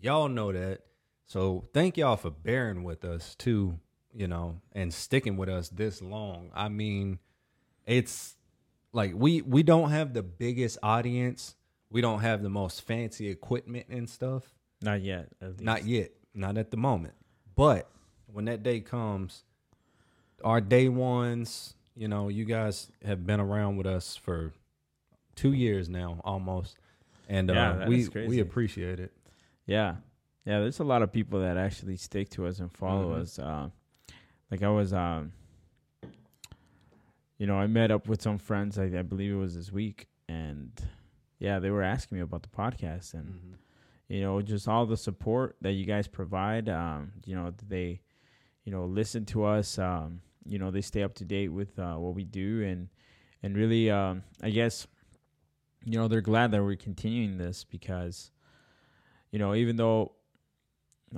Y'all 0.00 0.28
know 0.28 0.52
that. 0.52 0.80
So 1.26 1.68
thank 1.74 1.96
y'all 1.96 2.16
for 2.16 2.30
bearing 2.30 2.84
with 2.84 3.04
us 3.04 3.34
too, 3.34 3.78
you 4.14 4.28
know, 4.28 4.60
and 4.72 4.94
sticking 4.94 5.36
with 5.36 5.48
us 5.48 5.68
this 5.68 6.00
long. 6.00 6.50
I 6.54 6.68
mean, 6.68 7.18
it's 7.84 8.36
like 8.92 9.12
we 9.14 9.42
we 9.42 9.62
don't 9.62 9.90
have 9.90 10.14
the 10.14 10.22
biggest 10.22 10.78
audience. 10.82 11.56
We 11.96 12.02
don't 12.02 12.20
have 12.20 12.42
the 12.42 12.50
most 12.50 12.82
fancy 12.82 13.30
equipment 13.30 13.86
and 13.88 14.06
stuff. 14.06 14.52
not 14.82 15.00
yet. 15.00 15.28
Not 15.60 15.86
yet. 15.86 16.10
Not 16.34 16.58
at 16.58 16.70
the 16.70 16.76
moment. 16.76 17.14
But 17.54 17.88
when 18.30 18.44
that 18.44 18.62
day 18.62 18.80
comes, 18.80 19.44
our 20.44 20.60
day 20.60 20.90
ones, 20.90 21.74
you 21.94 22.06
know, 22.06 22.28
you 22.28 22.44
guys 22.44 22.90
have 23.02 23.24
been 23.26 23.40
around 23.40 23.78
with 23.78 23.86
us 23.86 24.14
for 24.14 24.52
two 25.36 25.54
years 25.54 25.88
now, 25.88 26.20
almost, 26.22 26.76
and 27.30 27.48
Yeah, 27.48 27.70
uh, 27.70 27.88
we 27.88 28.06
we 28.28 28.40
appreciate 28.40 29.00
it. 29.00 29.12
yeah 29.64 29.96
yeah 30.44 30.60
there's 30.60 30.80
a 30.80 30.84
lot 30.84 31.00
of 31.00 31.10
people 31.10 31.40
that 31.40 31.56
actually 31.56 31.96
stick 31.96 32.28
to 32.36 32.46
us 32.46 32.58
and 32.60 32.70
follow 32.70 33.14
Mhm. 33.14 33.20
us 33.22 33.38
uh, 33.38 33.68
like 34.50 34.62
i 34.62 34.68
was 34.68 34.92
um 34.92 35.32
you 37.38 37.46
know 37.46 37.56
i 37.56 37.66
met 37.66 37.90
up 37.90 38.06
with 38.06 38.20
some 38.22 38.38
friends 38.38 38.78
I, 38.78 38.84
I 38.84 39.02
believe 39.02 39.32
it 39.32 39.36
was 39.36 39.54
this 39.56 39.72
week 39.72 40.06
and 40.28 40.70
yeah 41.38 41.58
they 41.58 41.70
were 41.70 41.82
asking 41.82 42.16
me 42.18 42.22
about 42.22 42.42
the 42.42 42.48
podcast 42.48 43.14
and 43.14 43.26
Mm-hmm. 43.26 43.52
you 44.08 44.20
know 44.22 44.40
just 44.42 44.68
all 44.68 44.86
the 44.86 44.96
support 44.96 45.56
that 45.62 45.72
you 45.72 45.84
guys 45.84 46.06
provide 46.08 46.68
um 46.68 47.12
you 47.24 47.34
know 47.34 47.52
they 47.68 48.00
you 48.64 48.72
know 48.72 48.84
listen 48.86 49.24
to 49.26 49.44
us 49.44 49.78
um 49.78 50.20
you 50.44 50.58
know 50.58 50.70
they 50.70 50.80
stay 50.80 51.02
up 51.02 51.14
to 51.14 51.24
date 51.24 51.48
with 51.48 51.78
uh 51.78 51.94
what 51.96 52.14
we 52.14 52.24
do 52.24 52.62
and 52.62 52.88
and 53.42 53.56
really 53.56 53.90
um 53.90 54.22
i 54.42 54.50
guess 54.50 54.86
you 55.84 55.98
know 55.98 56.08
they're 56.08 56.20
glad 56.20 56.50
that 56.52 56.62
we're 56.62 56.76
continuing 56.76 57.36
this 57.38 57.64
because 57.64 58.30
you 59.30 59.38
know 59.38 59.54
even 59.54 59.76
though 59.76 60.12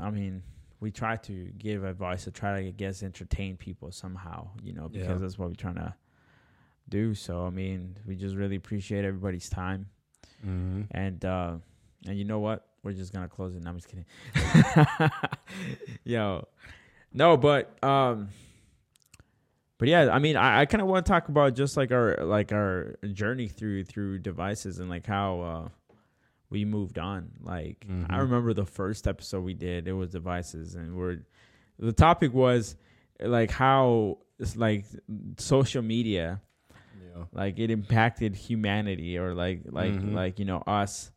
i 0.00 0.10
mean 0.10 0.42
we 0.80 0.90
try 0.90 1.16
to 1.16 1.50
give 1.58 1.82
advice 1.84 2.24
to 2.24 2.30
try 2.30 2.60
to 2.62 2.68
I 2.68 2.70
guess 2.70 3.02
entertain 3.02 3.56
people 3.56 3.90
somehow 3.92 4.48
you 4.62 4.72
know 4.72 4.88
because 4.88 5.08
Yeah. 5.08 5.14
that's 5.16 5.38
what 5.38 5.48
we're 5.48 5.54
trying 5.54 5.74
to 5.76 5.94
do 6.88 7.14
so 7.14 7.44
i 7.46 7.50
mean 7.50 7.96
we 8.06 8.16
just 8.16 8.34
really 8.36 8.56
appreciate 8.56 9.04
everybody's 9.04 9.48
time 9.50 9.86
Mm-hmm. 10.46 10.82
And 10.90 11.24
uh 11.24 11.54
and 12.06 12.18
you 12.18 12.24
know 12.24 12.38
what? 12.38 12.64
We're 12.82 12.92
just 12.92 13.12
gonna 13.12 13.28
close 13.28 13.54
it. 13.56 13.62
No, 13.62 13.70
I'm 13.70 13.76
just 13.76 13.88
kidding. 13.88 14.06
Yo. 16.04 16.46
No, 17.12 17.36
but 17.36 17.82
um 17.82 18.28
but 19.78 19.88
yeah, 19.88 20.10
I 20.12 20.18
mean 20.18 20.36
I, 20.36 20.60
I 20.60 20.66
kinda 20.66 20.84
wanna 20.86 21.02
talk 21.02 21.28
about 21.28 21.54
just 21.54 21.76
like 21.76 21.90
our 21.92 22.16
like 22.24 22.52
our 22.52 22.96
journey 23.12 23.48
through 23.48 23.84
through 23.84 24.18
devices 24.20 24.78
and 24.78 24.88
like 24.88 25.06
how 25.06 25.40
uh 25.40 25.68
we 26.50 26.64
moved 26.64 26.98
on. 26.98 27.30
Like 27.42 27.84
I 27.88 27.92
Mhm. 27.92 28.18
remember 28.20 28.54
the 28.54 28.64
first 28.66 29.06
episode 29.06 29.44
we 29.44 29.54
did, 29.54 29.86
it 29.88 29.92
was 29.92 30.10
devices 30.10 30.74
and 30.74 30.96
we're 30.96 31.18
the 31.78 31.92
topic 31.92 32.32
was 32.32 32.76
like 33.20 33.50
how 33.50 34.18
it's 34.38 34.56
like 34.56 34.84
social 35.38 35.82
media. 35.82 36.40
Like 37.32 37.58
it 37.58 37.70
impacted 37.70 38.34
humanity 38.36 39.18
or 39.18 39.34
like 39.34 39.62
like 39.66 39.92
Mhm. 39.92 40.14
like 40.14 40.38
you 40.38 40.44
know 40.44 40.58
us 40.66 41.10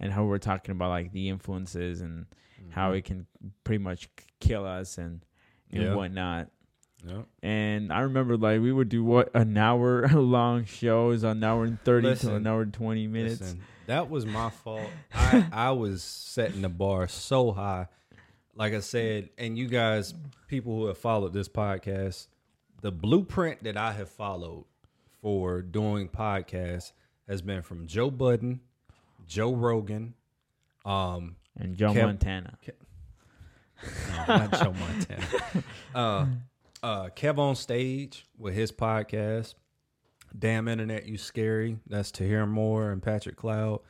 and 0.00 0.12
how 0.12 0.24
we're 0.24 0.38
talking 0.38 0.72
about 0.72 0.90
like 0.90 1.12
the 1.12 1.28
influences 1.28 2.00
and 2.00 2.26
how 2.70 2.92
Mhm. 2.92 2.98
it 2.98 3.04
can 3.04 3.26
pretty 3.64 3.82
much 3.82 4.08
kill 4.40 4.64
us 4.66 4.98
and 4.98 5.24
and 5.70 5.82
Yeah. 5.82 5.94
whatnot 5.94 6.48
Yeah. 7.06 7.22
and 7.42 7.92
i 7.92 8.00
remember 8.00 8.36
like 8.36 8.60
we 8.60 8.72
would 8.72 8.88
do 8.88 9.04
what 9.04 9.30
an 9.34 9.56
hour 9.56 10.06
long 10.12 10.64
shows 10.64 11.22
an 11.24 11.42
hour 11.44 11.64
and 11.64 11.80
30 11.82 12.14
to 12.16 12.34
an 12.36 12.46
hour 12.46 12.62
and 12.62 12.72
20 12.74 13.06
minutes 13.06 13.40
Listen, 13.40 13.60
that 13.86 14.10
was 14.10 14.26
my 14.26 14.50
fault. 14.50 14.90
I, 15.14 15.46
I 15.52 15.70
was 15.70 16.02
setting 16.02 16.62
the 16.62 16.68
bar 16.68 17.06
so 17.06 17.52
high. 17.52 17.86
Like 18.56 18.72
I 18.74 18.80
said, 18.80 19.28
and 19.38 19.56
you 19.56 19.68
guys, 19.68 20.12
people 20.48 20.74
who 20.76 20.86
have 20.86 20.98
followed 20.98 21.32
this 21.32 21.48
podcast, 21.48 22.26
the 22.80 22.90
blueprint 22.90 23.62
that 23.62 23.76
I 23.76 23.92
have 23.92 24.08
followed 24.08 24.64
for 25.26 25.60
doing 25.60 26.08
podcasts 26.08 26.92
has 27.26 27.42
been 27.42 27.60
from 27.60 27.84
Joe 27.88 28.12
Budden, 28.12 28.60
Joe 29.26 29.52
Rogan, 29.52 30.14
um, 30.84 31.34
and 31.58 31.76
joe 31.76 31.88
Kev- 31.92 32.02
montana 32.04 32.56
no, 32.62 34.24
not 34.28 34.52
Joe 34.52 34.72
Montana. 34.72 35.64
Uh, 35.96 36.26
uh, 36.80 37.08
Kev 37.16 37.38
on 37.38 37.56
stage 37.56 38.24
with 38.38 38.54
his 38.54 38.70
podcast. 38.70 39.54
Damn 40.38 40.68
internet, 40.68 41.06
you 41.06 41.18
scary. 41.18 41.78
That's 41.88 42.12
to 42.12 42.24
hear 42.24 42.46
more 42.46 42.92
and 42.92 43.02
Patrick 43.02 43.34
Cloud. 43.34 43.80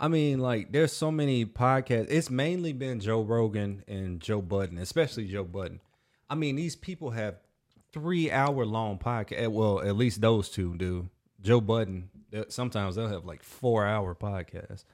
I 0.00 0.08
mean, 0.08 0.38
like, 0.38 0.72
there's 0.72 0.92
so 0.92 1.10
many 1.10 1.44
podcasts. 1.44 2.06
It's 2.08 2.30
mainly 2.30 2.72
been 2.72 3.00
Joe 3.00 3.20
Rogan 3.20 3.84
and 3.86 4.18
Joe 4.18 4.40
Budden, 4.40 4.78
especially 4.78 5.26
Joe 5.26 5.44
Budden. 5.44 5.80
I 6.30 6.36
mean, 6.36 6.56
these 6.56 6.74
people 6.74 7.10
have 7.10 7.36
three 7.96 8.30
hour 8.30 8.66
long 8.66 8.98
podcast. 8.98 9.48
Well, 9.48 9.80
at 9.80 9.96
least 9.96 10.20
those 10.20 10.50
two 10.50 10.76
do. 10.76 11.08
Joe 11.40 11.60
Budden. 11.60 12.10
Sometimes 12.48 12.96
they'll 12.96 13.08
have 13.08 13.24
like 13.24 13.42
four 13.42 13.86
hour 13.86 14.14
podcasts, 14.14 14.84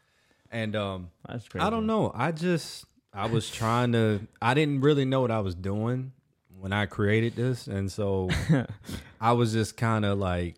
and 0.50 0.76
um, 0.76 1.10
that's 1.26 1.48
crazy 1.48 1.66
I 1.66 1.70
don't 1.70 1.86
know. 1.86 2.12
I 2.14 2.30
just 2.30 2.84
I 3.12 3.26
was 3.26 3.50
trying 3.50 3.92
to 3.92 4.20
I 4.40 4.54
didn't 4.54 4.80
really 4.80 5.04
know 5.04 5.20
what 5.20 5.30
I 5.30 5.40
was 5.40 5.54
doing 5.54 6.12
when 6.60 6.72
I 6.72 6.86
created 6.86 7.34
this. 7.34 7.66
And 7.66 7.90
so 7.90 8.30
I 9.20 9.32
was 9.32 9.52
just 9.52 9.76
kind 9.76 10.04
of 10.04 10.18
like, 10.18 10.56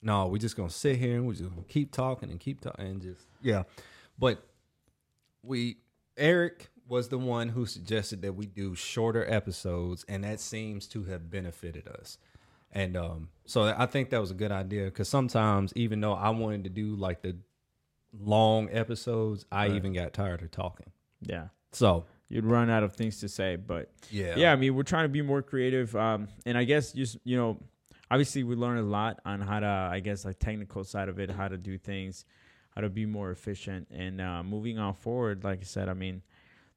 no, 0.00 0.26
we're 0.28 0.38
just 0.38 0.56
gonna 0.56 0.70
sit 0.70 0.96
here 0.96 1.16
and 1.16 1.26
we're 1.26 1.34
just 1.34 1.50
gonna 1.50 1.66
keep 1.68 1.92
talking 1.92 2.30
and 2.30 2.40
keep 2.40 2.62
talking 2.62 2.86
and 2.86 3.02
just 3.02 3.26
yeah. 3.42 3.64
But 4.18 4.42
we 5.42 5.76
Erick 6.16 6.70
was 6.88 7.08
the 7.08 7.18
one 7.18 7.48
who 7.50 7.66
suggested 7.66 8.22
that 8.22 8.34
we 8.34 8.46
do 8.46 8.74
shorter 8.74 9.24
episodes, 9.30 10.04
and 10.08 10.22
that 10.24 10.40
seems 10.40 10.86
to 10.88 11.04
have 11.04 11.30
benefited 11.30 11.88
us. 11.88 12.18
And 12.72 12.96
um, 12.96 13.28
so 13.46 13.72
I 13.76 13.86
think 13.86 14.10
that 14.10 14.20
was 14.20 14.30
a 14.30 14.34
good 14.34 14.52
idea 14.52 14.84
because 14.86 15.08
sometimes, 15.08 15.72
even 15.76 16.00
though 16.00 16.12
I 16.14 16.30
wanted 16.30 16.64
to 16.64 16.70
do 16.70 16.96
like 16.96 17.22
the 17.22 17.36
long 18.12 18.68
episodes, 18.70 19.44
I 19.50 19.66
Right. 19.68 19.76
even 19.76 19.92
got 19.92 20.12
tired 20.12 20.42
of 20.42 20.50
talking. 20.50 20.90
yeah 21.20 21.48
So 21.72 22.04
you'd 22.28 22.44
run 22.44 22.70
out 22.70 22.82
of 22.82 22.94
things 22.94 23.20
to 23.20 23.28
say 23.28 23.54
but 23.56 23.90
yeah, 24.10 24.34
yeah 24.36 24.52
i 24.52 24.56
mean 24.56 24.74
we're 24.74 24.82
trying 24.82 25.04
to 25.04 25.08
be 25.10 25.20
more 25.22 25.42
creative 25.42 25.94
um 25.94 26.26
and 26.46 26.56
i 26.56 26.64
guess 26.64 26.92
just 26.92 27.18
you 27.24 27.36
know 27.36 27.58
obviously 28.10 28.42
we 28.42 28.56
learn 28.56 28.78
a 28.78 28.82
lot 28.82 29.20
on 29.26 29.40
how 29.40 29.60
to 29.60 29.66
i 29.66 30.00
guess 30.00 30.24
like 30.24 30.38
technical 30.38 30.82
side 30.84 31.08
of 31.08 31.18
it 31.20 31.30
how 31.30 31.46
to 31.48 31.56
do 31.58 31.76
things 31.78 32.24
how 32.74 32.80
to 32.80 32.88
be 32.88 33.04
more 33.06 33.30
efficient 33.30 33.86
and 33.90 34.20
uh 34.20 34.42
moving 34.42 34.78
on 34.78 34.94
forward 34.94 35.44
like 35.44 35.60
i 35.60 35.64
said 35.64 35.88
i 35.88 35.94
mean 35.94 36.22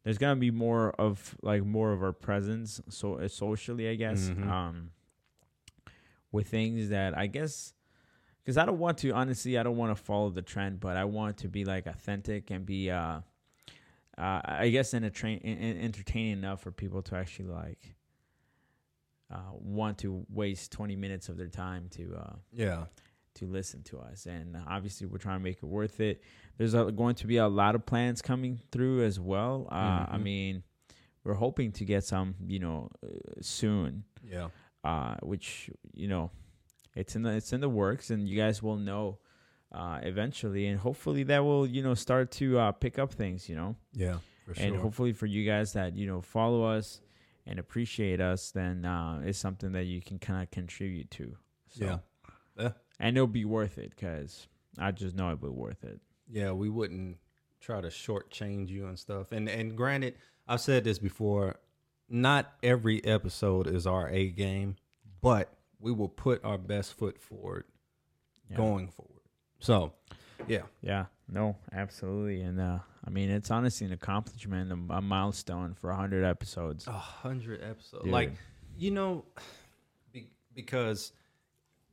there's 0.08 0.18
gonna 0.18 0.38
be 0.38 0.52
more 0.52 0.92
of 0.92 1.36
like 1.42 1.66
more 1.66 1.92
of 1.92 2.02
our 2.02 2.14
presence 2.14 2.80
so 2.90 3.16
uh, 3.16 3.28
socially 3.28 3.90
i 3.90 3.96
guess 3.96 4.30
Mhm. 4.30 4.48
um 4.50 4.92
with 6.32 6.48
things 6.48 6.90
that 6.90 7.18
i 7.18 7.28
guess 7.28 7.74
because 8.44 8.58
i 8.58 8.66
don't 8.66 8.80
want 8.80 8.98
to 9.00 9.12
honestly 9.12 9.58
i 9.58 9.64
don't 9.64 9.76
want 9.78 9.96
to 9.96 10.02
follow 10.02 10.30
the 10.30 10.42
trend 10.42 10.80
but 10.80 10.96
i 10.96 11.04
want 11.04 11.38
to 11.40 11.50
be 11.50 11.66
like 11.66 11.88
authentic 11.88 12.50
and 12.52 12.66
be 12.66 12.90
uh 12.90 13.20
uh, 14.18 14.42
I 14.44 14.70
guess 14.70 14.96
in 14.96 15.04
a 15.04 15.12
train 15.12 15.38
in, 15.40 15.58
in- 15.60 15.78
entertaining 15.80 16.32
enough 16.40 16.62
for 16.62 16.72
people 16.72 17.04
to 17.04 17.16
actually 17.16 17.50
like 17.50 17.96
uh, 19.30 19.52
want 19.54 20.00
to 20.00 20.26
waste 20.30 20.72
20 20.72 20.96
minutes 20.96 21.30
of 21.30 21.38
their 21.38 21.50
time 21.50 21.88
to 21.92 22.16
uh, 22.16 22.34
yeah, 22.52 22.86
to 23.38 23.46
listen 23.46 23.82
to 23.84 23.98
us 24.00 24.26
and 24.26 24.58
obviously 24.68 25.06
we're 25.08 25.18
trying 25.18 25.40
to 25.40 25.44
make 25.44 25.58
it 25.58 25.66
worth 25.66 26.00
it 26.00 26.22
there's 26.58 26.74
a, 26.74 26.92
going 26.92 27.16
to 27.16 27.28
be 27.28 27.38
a 27.38 27.48
lot 27.48 27.74
of 27.76 27.86
plans 27.86 28.22
coming 28.22 28.60
through 28.72 29.04
as 29.04 29.20
well 29.20 29.68
uh, 29.72 30.06
i 30.10 30.18
Mhm. 30.18 30.24
mean 30.24 30.64
we're 31.24 31.34
hoping 31.46 31.72
to 31.74 31.84
get 31.86 32.04
some 32.04 32.36
you 32.48 32.60
know 32.60 32.90
uh, 33.04 33.08
soon 33.42 34.04
yeah, 34.24 34.48
uh, 34.84 35.16
which 35.22 35.70
you 35.94 36.08
know 36.08 36.32
it's 36.96 37.16
in 37.16 37.22
the 37.24 37.32
it's 37.32 37.52
in 37.54 37.62
the 37.62 37.70
works 37.70 38.10
and 38.10 38.28
you 38.30 38.36
guys 38.38 38.64
will 38.64 38.78
know 38.78 39.18
uh, 39.72 40.00
eventually 40.04 40.66
and 40.68 40.80
hopefully 40.80 41.24
that 41.24 41.44
will 41.44 41.66
you 41.68 41.84
know 41.84 41.94
start 41.94 42.32
to 42.32 42.58
uh, 42.58 42.72
pick 42.72 42.98
up 42.98 43.12
things 43.14 43.50
you 43.50 43.56
know 43.56 43.76
yeah, 43.94 44.18
for 44.46 44.54
sure. 44.56 44.66
and 44.66 44.76
hopefully 44.78 45.12
for 45.14 45.26
you 45.26 45.46
guys 45.46 45.74
that 45.74 45.96
you 45.98 46.08
know 46.08 46.22
follow 46.22 46.64
us 46.64 47.02
and 47.46 47.60
appreciate 47.60 48.20
us 48.22 48.52
then 48.52 48.86
uh 48.86 49.22
it's 49.26 49.38
something 49.40 49.72
that 49.74 49.84
you 49.86 50.02
can 50.02 50.18
kind 50.20 50.42
of 50.44 50.50
contribute 50.52 51.10
to 51.12 51.36
so 51.70 51.86
Yeah. 51.86 51.98
Yeah. 52.58 52.72
And 53.00 53.16
it'll 53.18 53.28
be 53.28 53.46
worth 53.46 53.78
it 53.78 53.92
because 53.92 54.48
i 54.78 54.92
just 54.92 55.16
know 55.16 55.28
it'll 55.32 55.50
be 55.50 55.56
worth 55.56 55.84
it 55.84 56.00
yeah, 56.30 56.52
we 56.52 56.68
wouldn't 56.70 57.18
try 57.62 57.80
to 57.80 57.88
shortchange 57.88 58.68
you 58.68 58.88
and 58.88 59.00
stuff. 59.00 59.32
And 59.32 59.48
and 59.48 59.78
granted, 59.78 60.16
I've 60.46 60.60
said 60.60 60.84
this 60.84 61.00
before. 61.00 61.56
Not 62.10 62.54
every 62.62 63.04
episode 63.06 63.66
is 63.68 63.88
our 63.88 64.10
A 64.10 64.28
game, 64.30 64.76
but 65.22 65.54
we 65.80 65.94
will 65.94 66.10
put 66.10 66.44
our 66.44 66.58
best 66.58 66.96
foot 66.96 67.18
forward 67.18 67.64
Yeah. 68.50 68.58
going 68.58 68.90
forward. 68.90 69.22
So, 69.60 69.94
yeah, 70.48 70.64
yeah 70.82 71.06
no 71.30 71.56
absolutely 71.74 72.42
and 72.42 72.60
uh 72.60 72.80
i 73.06 73.10
mean 73.10 73.30
it's 73.30 73.52
honestly 73.52 73.86
an 73.86 73.92
accomplishment 73.92 74.72
a, 74.72 74.94
a 74.96 75.02
milestone 75.02 75.74
for 75.74 75.90
100 75.90 76.24
episodes 76.24 76.88
a 76.88 76.92
hundred 76.92 77.62
episodes. 77.64 78.04
Dude. 78.04 78.14
Like, 78.14 78.32
you 78.78 78.92
know, 78.92 79.26
be, 80.14 80.30
because 80.54 81.12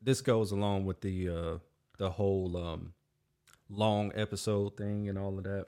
this 0.04 0.20
goes 0.20 0.52
along 0.52 0.84
with 0.84 1.00
the 1.00 1.28
uh 1.28 1.58
the 1.98 2.10
whole 2.10 2.56
um 2.56 2.92
long 3.68 4.12
episode 4.14 4.76
thing 4.76 5.08
and 5.08 5.18
all 5.18 5.38
of 5.38 5.44
that. 5.44 5.66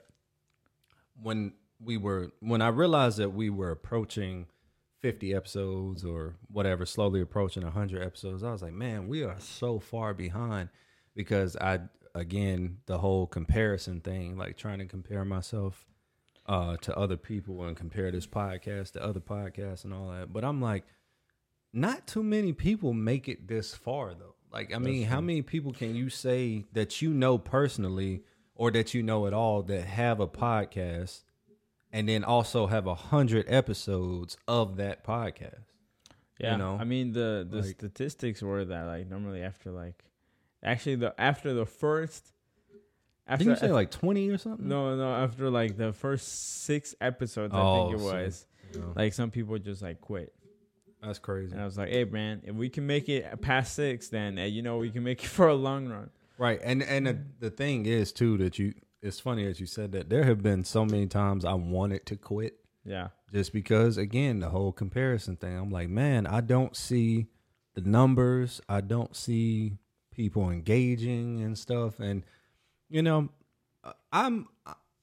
When 1.21 1.53
we 1.83 1.97
were 1.97 2.31
when 2.39 2.61
I 2.61 2.69
realized 2.69 3.17
that 3.17 3.33
we 3.33 3.49
were 3.49 3.71
approaching 3.71 4.47
50 4.99 5.33
episodes 5.33 6.03
or 6.03 6.35
whatever, 6.51 6.85
slowly 6.85 7.21
approaching 7.21 7.63
100 7.63 8.01
episodes, 8.01 8.43
I 8.43 8.51
was 8.51 8.61
like, 8.61 8.73
man, 8.73 9.07
we 9.07 9.23
are 9.23 9.39
so 9.39 9.79
far 9.79 10.13
behind 10.13 10.69
because 11.15 11.55
I 11.57 11.81
again, 12.15 12.77
the 12.85 12.97
whole 12.97 13.27
comparison 13.27 14.01
thing, 14.01 14.37
like 14.37 14.57
trying 14.57 14.79
to 14.79 14.85
compare 14.85 15.23
myself 15.25 15.85
uh, 16.47 16.77
to 16.77 16.97
other 16.97 17.17
people 17.17 17.63
and 17.63 17.75
compare 17.75 18.11
this 18.11 18.27
podcast 18.27 18.93
to 18.93 19.03
other 19.03 19.19
podcasts 19.19 19.83
and 19.83 19.93
all 19.93 20.09
that. 20.09 20.31
But 20.31 20.43
I'm 20.43 20.61
like, 20.61 20.85
not 21.73 22.07
too 22.07 22.23
many 22.23 22.53
people 22.53 22.93
make 22.93 23.27
it 23.27 23.47
this 23.47 23.73
far 23.73 24.13
though. 24.13 24.35
Like, 24.51 24.73
I 24.73 24.79
mean, 24.79 25.05
how 25.05 25.21
many 25.21 25.41
people 25.41 25.73
can 25.73 25.93
you 25.95 26.09
say 26.09 26.65
that 26.73 27.01
you 27.01 27.13
know 27.13 27.37
personally 27.37 28.23
or 28.55 28.71
that 28.71 28.93
you 28.93 29.03
know 29.03 29.27
at 29.27 29.33
all 29.33 29.61
that 29.63 29.83
have 29.85 30.19
a 30.19 30.27
podcast 30.27 31.23
and 31.91 32.07
then 32.09 32.23
also 32.23 32.67
have 32.67 32.87
a 32.87 32.95
hundred 32.95 33.45
episodes 33.49 34.37
of 34.47 34.77
that 34.77 35.03
podcast? 35.05 35.63
yeah 36.39 36.51
you 36.51 36.57
know, 36.59 36.77
i 36.79 36.83
mean 36.83 37.13
the 37.13 37.47
the 37.49 37.57
like- 37.57 37.65
statistics 37.79 38.43
were 38.43 38.63
that 38.63 38.83
like 38.83 39.07
normally 39.09 39.41
after 39.41 39.71
like 39.71 40.03
actually 40.63 40.93
the 40.95 41.11
after 41.19 41.51
the 41.53 41.65
first 41.65 42.31
after 43.27 43.43
Didn't 43.43 43.59
you 43.61 43.67
say 43.67 43.73
like 43.73 43.89
20 43.91 44.29
or 44.29 44.37
something? 44.37 44.67
No, 44.69 44.95
no. 44.95 45.13
After 45.13 45.49
like 45.49 45.75
the 45.77 45.91
first 45.91 46.63
six 46.63 46.95
episodes, 47.01 47.53
I 47.53 47.59
Oh, 47.61 47.89
think 47.89 47.99
it 47.99 48.03
so- 48.03 48.13
was 48.13 48.45
No, 48.75 48.93
like 48.95 49.13
some 49.13 49.31
people 49.31 49.57
just 49.57 49.81
like 49.81 49.99
quit, 49.99 50.31
that's 51.01 51.19
crazy. 51.19 51.51
and 51.53 51.61
I 51.61 51.65
was 51.65 51.77
like, 51.77 51.89
"Hey, 51.89 52.03
man, 52.05 52.41
if 52.43 52.55
we 52.55 52.69
can 52.69 52.85
make 52.87 53.07
it 53.09 53.41
past 53.41 53.75
six, 53.75 54.09
then 54.09 54.37
uh, 54.39 54.43
you 54.43 54.61
know 54.61 54.77
we 54.77 54.89
can 54.89 55.03
make 55.03 55.23
it 55.23 55.27
for 55.37 55.47
a 55.47 55.55
long 55.55 55.87
run." 55.87 56.09
Right, 56.37 56.59
and 56.63 56.83
and 56.83 57.07
the, 57.07 57.19
the 57.39 57.49
thing 57.49 57.85
is 57.85 58.11
too 58.11 58.37
that 58.37 58.59
you. 58.59 58.73
It's 58.99 59.19
funny 59.19 59.45
that 59.45 59.59
you 59.59 59.67
said 59.67 59.91
that. 59.91 60.09
There 60.09 60.23
have 60.23 60.41
been 60.41 60.63
so 60.63 60.83
many 60.83 61.05
times 61.05 61.45
I 61.45 61.53
wanted 61.53 62.05
to 62.07 62.15
quit 62.15 62.55
Yeah, 62.83 63.09
just 63.31 63.53
because, 63.53 63.95
again, 63.97 64.39
the 64.39 64.49
whole 64.49 64.71
comparison 64.71 65.35
thing. 65.37 65.55
I'm 65.55 65.69
like, 65.69 65.87
man, 65.87 66.25
I 66.25 66.41
don't 66.41 66.75
see 66.75 67.27
the 67.75 67.81
numbers. 67.81 68.59
I 68.67 68.81
don't 68.81 69.15
see 69.15 69.77
people 70.11 70.49
engaging 70.49 71.43
and 71.43 71.55
stuff. 71.55 71.99
And 71.99 72.23
you 72.89 73.03
know, 73.03 73.29
I'm 74.11 74.47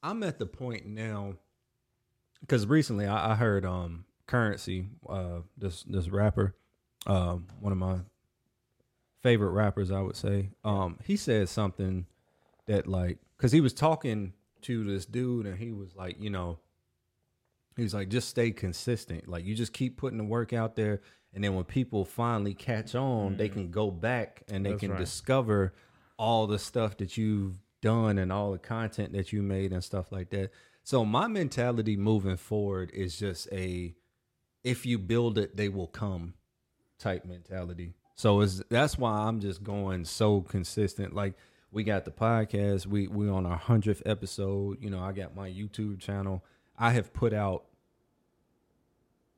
I'm 0.02 0.22
at 0.24 0.40
the 0.40 0.46
point 0.46 0.86
now 0.86 1.34
because 2.40 2.66
recently 2.66 3.06
I, 3.06 3.32
I 3.32 3.34
heard 3.36 3.64
um 3.64 4.04
currency 4.26 4.86
uh 5.08 5.40
this 5.56 5.82
this 5.84 6.08
rapper 6.08 6.54
um 7.06 7.46
one 7.60 7.72
of 7.72 7.78
my 7.78 7.98
favorite 9.22 9.50
rappers 9.50 9.90
I 9.90 10.00
would 10.00 10.16
say. 10.16 10.50
Um 10.64 10.98
he 11.04 11.16
said 11.16 11.48
something 11.48 12.06
that 12.66 12.86
like 12.86 13.18
because 13.36 13.52
he 13.52 13.60
was 13.60 13.72
talking 13.74 14.32
to 14.62 14.84
this 14.84 15.04
dude 15.04 15.46
and 15.46 15.58
he 15.58 15.72
was 15.72 15.94
like 15.94 16.16
you 16.18 16.30
know 16.30 16.58
he 17.76 17.82
was 17.82 17.92
like 17.94 18.08
just 18.08 18.28
stay 18.28 18.50
consistent. 18.50 19.28
Like 19.28 19.44
you 19.44 19.54
just 19.54 19.72
keep 19.72 19.96
putting 19.96 20.18
the 20.18 20.24
work 20.24 20.52
out 20.52 20.76
there 20.76 21.00
and 21.34 21.42
then 21.42 21.54
when 21.54 21.64
people 21.64 22.04
finally 22.04 22.54
catch 22.54 22.94
on 22.94 23.36
they 23.36 23.48
can 23.48 23.70
go 23.70 23.90
back 23.90 24.42
and 24.48 24.64
they 24.64 24.70
That's 24.70 24.80
can 24.80 24.90
right. 24.92 25.00
discover 25.00 25.74
all 26.16 26.46
the 26.46 26.58
stuff 26.58 26.96
that 26.98 27.16
you've 27.16 27.58
done 27.82 28.18
and 28.18 28.32
all 28.32 28.52
the 28.52 28.58
content 28.58 29.12
that 29.12 29.32
you 29.32 29.42
made 29.42 29.72
and 29.72 29.84
stuff 29.84 30.10
like 30.10 30.30
that. 30.30 30.50
So 30.84 31.04
my 31.04 31.28
mentality 31.28 31.96
moving 31.96 32.36
forward 32.36 32.90
is 32.94 33.18
just 33.18 33.48
a 33.52 33.94
if 34.64 34.86
you 34.86 34.98
build 34.98 35.38
it 35.38 35.56
they 35.56 35.68
will 35.68 35.86
come 35.86 36.34
type 36.98 37.24
mentality. 37.24 37.92
So 38.16 38.40
it's 38.40 38.62
that's 38.70 38.96
why 38.96 39.12
i'm 39.12 39.40
just 39.40 39.62
going 39.62 40.04
so 40.04 40.40
consistent. 40.40 41.14
Like 41.14 41.34
we 41.70 41.84
got 41.84 42.04
the 42.04 42.10
podcast. 42.10 42.86
We 42.86 43.06
we 43.06 43.28
on 43.28 43.46
our 43.46 43.58
100th 43.58 44.02
episode. 44.06 44.78
You 44.80 44.90
know 44.90 45.00
i 45.00 45.12
got 45.12 45.36
my 45.36 45.48
youtube 45.48 46.00
channel. 46.00 46.44
I 46.78 46.90
have 46.90 47.12
put 47.12 47.32
out 47.32 47.64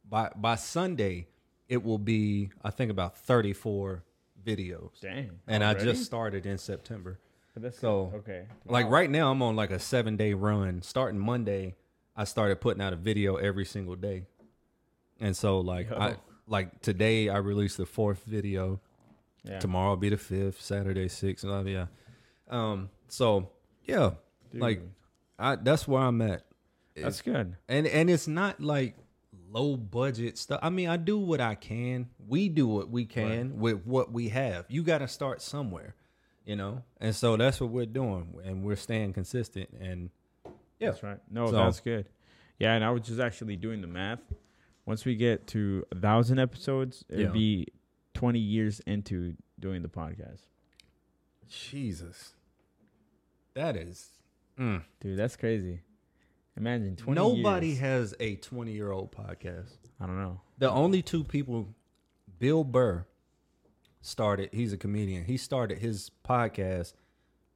by 0.08 0.30
by 0.36 0.54
sunday 0.54 1.26
it 1.68 1.82
will 1.82 1.98
be 1.98 2.50
i 2.62 2.70
think 2.70 2.90
about 2.92 3.18
34 3.18 4.04
videos. 4.44 5.00
Dang. 5.00 5.30
and 5.48 5.64
i 5.64 5.74
just 5.74 6.04
started 6.04 6.46
in 6.46 6.58
september. 6.58 7.18
That's 7.58 7.78
so 7.78 8.12
okay. 8.16 8.44
like 8.66 8.88
right 8.90 9.10
now 9.10 9.30
i'm 9.30 9.40
on 9.42 9.56
like 9.56 9.70
a 9.70 9.78
seven 9.78 10.16
day 10.16 10.34
run. 10.34 10.82
Starting 10.82 11.18
monday 11.18 11.74
i 12.14 12.24
started 12.24 12.60
putting 12.60 12.82
out 12.82 12.92
a 12.92 12.96
video 12.96 13.36
every 13.36 13.64
single 13.64 13.96
day 13.96 14.26
and 15.20 15.36
so 15.36 15.60
like 15.60 15.90
i 15.92 16.16
like 16.46 16.80
today 16.82 17.28
i 17.28 17.36
released 17.38 17.76
the 17.76 17.86
fourth 17.86 18.22
video 18.24 18.80
Yeah. 19.44 19.58
tomorrow 19.58 19.90
will 19.90 19.96
be 19.96 20.08
the 20.10 20.16
fifth 20.18 20.60
saturday 20.60 21.08
sixth 21.08 21.44
and 21.44 21.52
all 21.52 21.66
yeah 21.68 21.86
um 22.48 22.90
so 23.08 23.50
yeah 23.84 24.10
like 24.52 24.80
i 25.38 25.56
that's 25.56 25.86
where 25.88 26.02
i'm 26.02 26.20
at 26.22 26.42
That's 26.96 27.20
good. 27.22 27.56
and 27.68 27.86
and 27.86 28.08
it's 28.10 28.26
not 28.28 28.60
like 28.60 28.96
low 29.48 29.76
budget 29.76 30.36
stuff. 30.38 30.58
I 30.62 30.70
mean, 30.70 30.88
I 30.88 30.96
do 30.96 31.18
what 31.18 31.40
I 31.40 31.54
can. 31.54 32.08
We 32.26 32.48
do 32.48 32.66
what 32.66 32.90
we 32.90 33.04
can 33.06 33.58
with 33.60 33.86
what 33.86 34.10
we 34.12 34.28
have. 34.30 34.64
You 34.68 34.82
got 34.82 34.98
to 34.98 35.08
start 35.08 35.40
somewhere, 35.40 35.94
you 36.44 36.56
know. 36.56 36.82
And 37.00 37.14
so 37.14 37.36
that's 37.36 37.60
what 37.60 37.70
we're 37.70 37.86
doing, 37.86 38.34
and 38.44 38.64
we're 38.64 38.76
staying 38.76 39.12
consistent. 39.12 39.70
And 39.80 40.10
yeah, 40.80 40.90
That's 40.90 41.02
right. 41.02 41.18
No, 41.30 41.46
So- 41.46 41.52
that's 41.52 41.80
good. 41.80 42.06
Yeah, 42.58 42.74
and 42.74 42.84
I 42.84 42.90
was 42.90 43.02
just 43.02 43.20
actually 43.20 43.56
doing 43.56 43.80
the 43.82 43.86
math. 43.86 44.18
Once 44.86 45.04
we 45.04 45.14
get 45.16 45.46
to 45.48 45.84
a 45.92 45.96
thousand 45.96 46.38
episodes, 46.38 47.04
it'll 47.08 47.24
Yeah. 47.26 47.30
be 47.32 47.66
twenty 48.14 48.38
years 48.38 48.80
into 48.80 49.34
doing 49.60 49.82
the 49.82 49.88
podcast. 49.88 50.40
Jesus, 51.48 52.34
that 53.54 53.76
is. 53.76 54.10
mm. 54.58 54.82
Dude, 55.00 55.18
that's 55.18 55.36
crazy. 55.36 55.80
Imagine 56.56 56.96
twenty. 56.96 57.20
Nobody 57.20 57.68
years. 57.68 57.78
has 57.80 58.14
a 58.20 58.36
twenty-year-old 58.36 59.12
podcast. 59.12 59.76
I 60.00 60.06
don't 60.06 60.18
know. 60.18 60.40
The 60.58 60.70
only 60.70 61.02
two 61.02 61.22
people, 61.24 61.74
Bill 62.38 62.64
Burr, 62.64 63.06
started. 64.00 64.50
He's 64.52 64.72
a 64.72 64.78
comedian. 64.78 65.24
He 65.24 65.36
started 65.36 65.78
his 65.78 66.10
podcast. 66.26 66.94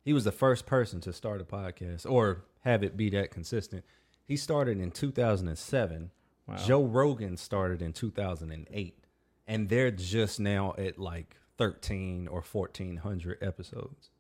He 0.03 0.13
was 0.13 0.25
the 0.25 0.33
first 0.33 0.67
person 0.67 1.01
to 1.03 1.13
start 1.13 1.41
a 1.41 1.45
podcast 1.45 2.11
or 2.11 2.45
have 2.61 2.83
it 2.83 2.97
be 2.97 3.09
that 3.11 3.31
consistent. 3.31 3.85
He 4.25 4.37
started 4.37 4.79
in 4.81 4.91
2007. 4.91 6.11
Wow. 6.51 6.57
Joe 6.57 6.85
Rogan 6.85 7.37
started 7.37 7.81
in 7.83 7.93
2008, 7.93 8.99
and 9.47 9.69
they're 9.69 9.91
just 9.91 10.41
now 10.41 10.75
at 10.79 10.99
like 10.99 11.37
13 11.59 12.29
or 12.29 12.41
1400 12.43 13.39
episodes. 13.43 14.11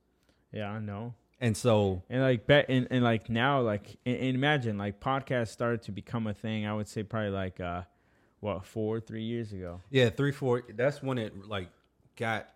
Yeah, 0.53 0.71
I 0.71 0.79
know. 0.79 1.15
And 1.41 1.57
so, 1.57 2.03
And 2.11 2.21
like 2.23 2.47
bet 2.47 2.67
and, 2.69 2.87
and 2.91 3.03
like 3.03 3.31
now 3.31 3.63
like 3.63 3.97
and, 4.05 4.17
and 4.17 4.35
imagine 4.35 4.77
like 4.77 5.01
podcasts 5.01 5.49
started 5.49 5.83
to 5.83 5.93
become 5.93 6.27
a 6.27 6.35
thing. 6.35 6.67
I 6.67 6.75
would 6.75 6.87
say 6.89 7.03
probably 7.03 7.31
like 7.31 7.61
uh 7.61 7.83
what 8.41 8.65
four 8.67 9.01
three 9.01 9.23
years 9.23 9.53
ago. 9.53 9.81
yeah, 9.91 10.11
three, 10.11 10.33
four. 10.33 10.63
That's 10.75 11.03
when 11.03 11.17
it 11.19 11.49
like 11.49 11.69
got 12.17 12.49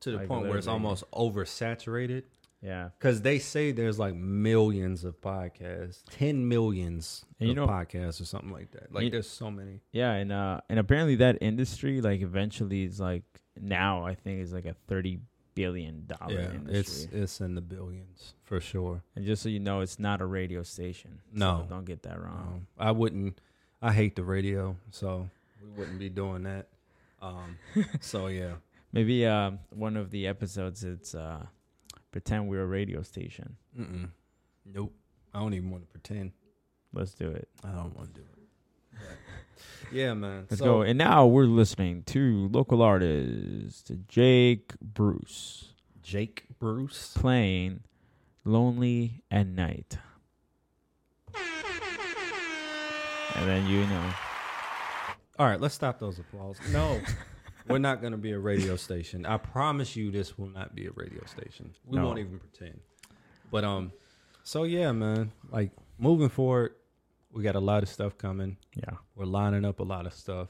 to 0.00 0.10
the 0.10 0.16
Like, 0.18 0.28
point 0.28 0.46
where 0.48 0.58
it's 0.58 0.66
literally. 0.66 0.84
almost 0.84 1.04
oversaturated. 1.12 2.24
Yeah, 2.64 2.88
Because 2.98 3.20
they 3.20 3.38
say 3.38 3.72
there's 3.72 3.98
like 3.98 4.14
millions 4.14 5.04
of 5.04 5.20
podcasts, 5.20 6.02
10 6.10 6.48
millions 6.48 7.24
And 7.38 7.48
you 7.50 7.52
of 7.52 7.56
know- 7.56 7.66
podcasts 7.68 8.20
or 8.20 8.24
something 8.24 8.50
like 8.50 8.70
that. 8.72 8.90
Like 8.92 9.04
You- 9.04 9.10
there's 9.10 9.28
so 9.28 9.50
many. 9.50 9.80
yeah, 9.92 10.12
and 10.12 10.32
uh 10.32 10.60
and 10.70 10.78
apparently 10.78 11.16
that 11.16 11.36
industry 11.42 12.00
like 12.00 12.22
eventually 12.22 12.84
is 12.84 12.98
like 13.00 13.24
now 13.60 14.04
I 14.04 14.14
think 14.14 14.40
is 14.40 14.52
like 14.54 14.64
a 14.66 14.74
thirty 14.88 15.20
billion 15.54 16.06
dollar 16.06 16.32
Yeah, 16.40 16.52
industry. 16.54 16.78
it's 16.80 17.04
it's 17.12 17.40
in 17.40 17.54
the 17.54 17.60
billions 17.60 18.34
for 18.44 18.60
sure. 18.60 19.02
and 19.14 19.24
just 19.26 19.42
so 19.42 19.48
you 19.50 19.60
know, 19.60 19.80
it's 19.80 19.98
not 19.98 20.20
a 20.22 20.26
radio 20.26 20.62
station. 20.62 21.20
So 21.32 21.38
No. 21.38 21.66
don't 21.68 21.84
get 21.84 22.02
that 22.04 22.18
wrong. 22.20 22.48
Um, 22.54 22.66
I 22.78 22.90
wouldn't. 22.92 23.40
I 23.82 23.92
hate 23.92 24.16
the 24.16 24.24
radio, 24.24 24.76
so 24.90 25.28
we 25.62 25.68
wouldn't 25.78 25.98
be 25.98 26.08
doing 26.08 26.44
that. 26.44 26.68
Um, 27.20 27.58
so 28.00 28.28
yeah, 28.28 28.54
Maybe 28.92 29.26
um 29.26 29.58
one 29.70 29.96
of 29.98 30.10
the 30.10 30.26
episodes 30.26 30.82
it's 30.82 31.14
uh 31.14 31.44
pretend 32.14 32.46
we're 32.46 32.62
a 32.62 32.66
radio 32.66 33.02
station. 33.02 33.56
Mm-mm. 33.76 34.08
nope. 34.64 34.94
I 35.34 35.40
don't 35.40 35.52
even 35.52 35.68
want 35.72 35.82
to 35.82 35.88
pretend. 35.88 36.30
Let's 36.92 37.12
do 37.12 37.28
it. 37.28 37.48
I 37.64 37.72
don't 37.72 37.92
want 37.96 38.14
to 38.14 38.20
do 38.20 38.26
it. 39.00 39.00
Yeah, 39.92 40.14
man. 40.14 40.46
Let's 40.48 40.60
so, 40.60 40.64
go. 40.64 40.82
And 40.82 40.96
now 40.96 41.26
we're 41.26 41.46
listening 41.46 42.04
to 42.04 42.48
local 42.52 42.82
artist 42.82 43.90
Jake 44.06 44.74
Bruce 44.80 45.74
Jake 46.04 46.44
Bruce. 46.60 47.12
playing 47.16 47.80
Lonely 48.44 49.24
at 49.28 49.48
Night. 49.48 49.98
And 53.34 53.48
then 53.48 53.66
you 53.66 53.84
know. 53.86 54.10
All 55.40 55.46
right, 55.46 55.60
let's 55.60 55.74
stop 55.74 55.98
those 55.98 56.20
applause. 56.20 56.58
No, 56.70 57.00
we're 57.66 57.78
not 57.78 58.00
going 58.00 58.12
to 58.12 58.18
be 58.18 58.32
a 58.32 58.38
radio 58.38 58.76
station. 58.76 59.24
I 59.26 59.36
promise 59.38 59.96
you, 59.96 60.10
this 60.10 60.36
will 60.38 60.48
not 60.48 60.74
be 60.74 60.86
a 60.86 60.90
radio 60.94 61.24
station. 61.26 61.74
We 61.86 61.96
No. 61.98 62.06
won't 62.06 62.18
even 62.18 62.38
pretend. 62.38 62.80
But 63.50 63.64
um, 63.64 63.92
so 64.42 64.64
yeah, 64.64 64.92
man. 64.92 65.32
Like 65.50 65.70
moving 65.98 66.28
forward, 66.28 66.74
we 67.32 67.42
got 67.42 67.54
a 67.56 67.60
lot 67.60 67.82
of 67.82 67.88
stuff 67.88 68.16
coming. 68.18 68.56
Yeah. 68.76 68.94
We're 69.14 69.24
lining 69.26 69.64
up 69.64 69.80
a 69.80 69.84
lot 69.84 70.06
of 70.06 70.12
stuff. 70.12 70.48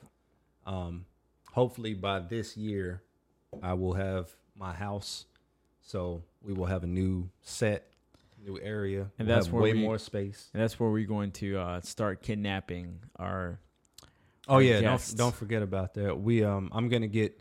Um, 0.67 1.07
hopefully 1.53 1.95
by 1.95 2.21
this 2.21 2.57
year, 2.57 3.03
I 3.63 3.75
will 3.75 3.95
have 3.95 4.29
my 4.57 4.73
house. 4.73 5.27
So 5.83 6.23
we 6.43 6.53
will 6.55 6.67
have 6.67 6.83
a 6.83 6.87
new 6.87 7.29
set, 7.43 7.93
new 8.43 8.59
area, 8.61 9.11
And 9.19 9.29
We'll 9.29 9.37
that's 9.37 9.51
where 9.51 9.63
way 9.63 9.73
we- 9.75 9.83
more 9.83 9.99
space. 9.99 10.51
And 10.55 10.63
that's 10.63 10.81
where 10.81 10.91
we're 10.91 11.07
going 11.07 11.33
to 11.33 11.59
uh, 11.59 11.81
start 11.83 12.23
kidnapping 12.23 13.01
our 13.17 13.61
Oh 14.49 14.59
yeah, 14.59 14.81
guests. 14.81 15.13
don't 15.15 15.27
don't 15.27 15.35
forget 15.35 15.63
about 15.63 15.95
that. 15.95 16.19
We 16.21 16.45
um 16.45 16.71
I'm 16.73 16.89
gonna 16.89 17.07
get 17.07 17.39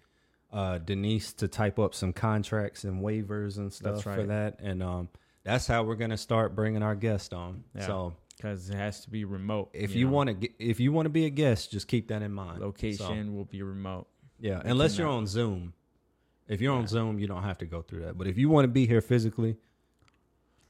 uh 0.52 0.78
Denise 0.78 1.34
to 1.34 1.48
type 1.48 1.80
up 1.80 1.94
some 1.94 2.14
contracts 2.14 2.84
and 2.84 3.02
waivers 3.02 3.58
and 3.58 3.72
stuff 3.74 4.04
for 4.04 4.24
that, 4.24 4.60
and 4.60 4.82
um 4.84 5.10
that's 5.44 5.68
how 5.68 5.84
we're 5.84 5.96
gonna 5.96 6.18
start 6.18 6.56
bringing 6.56 6.84
our 6.84 6.96
guest 6.96 7.34
on. 7.34 7.64
Yeah. 7.76 7.88
So 7.88 8.14
because 8.38 8.70
it 8.70 8.76
has 8.76 9.02
to 9.02 9.10
be 9.10 9.26
remote. 9.26 9.70
if 9.74 9.96
you, 9.96 10.06
know. 10.06 10.12
want 10.14 10.42
to 10.42 10.50
if 10.60 10.80
you 10.80 10.92
want 10.92 11.06
to 11.06 11.10
be 11.10 11.26
a 11.26 11.30
guest, 11.30 11.72
just 11.72 11.88
keep 11.88 12.08
that 12.10 12.22
in 12.22 12.34
mind. 12.34 12.60
So, 12.60 12.66
location 12.66 13.36
will 13.36 13.46
be 13.46 13.62
remote. 13.62 14.08
yeah, 14.40 14.62
we 14.64 14.72
unless 14.72 14.98
you're 14.98 15.08
on 15.08 15.28
Zoom. 15.28 15.74
If 16.48 16.60
you're 16.60 16.74
on 16.74 16.88
Zoom, 16.88 17.20
you 17.20 17.28
don't 17.28 17.44
have 17.44 17.60
to 17.60 17.66
go 17.66 17.82
through 17.82 18.02
that. 18.02 18.18
But 18.18 18.28
if 18.28 18.38
you 18.38 18.50
want 18.50 18.66
to 18.66 18.68
be 18.70 18.86
here 18.86 19.00
physically, 19.02 19.56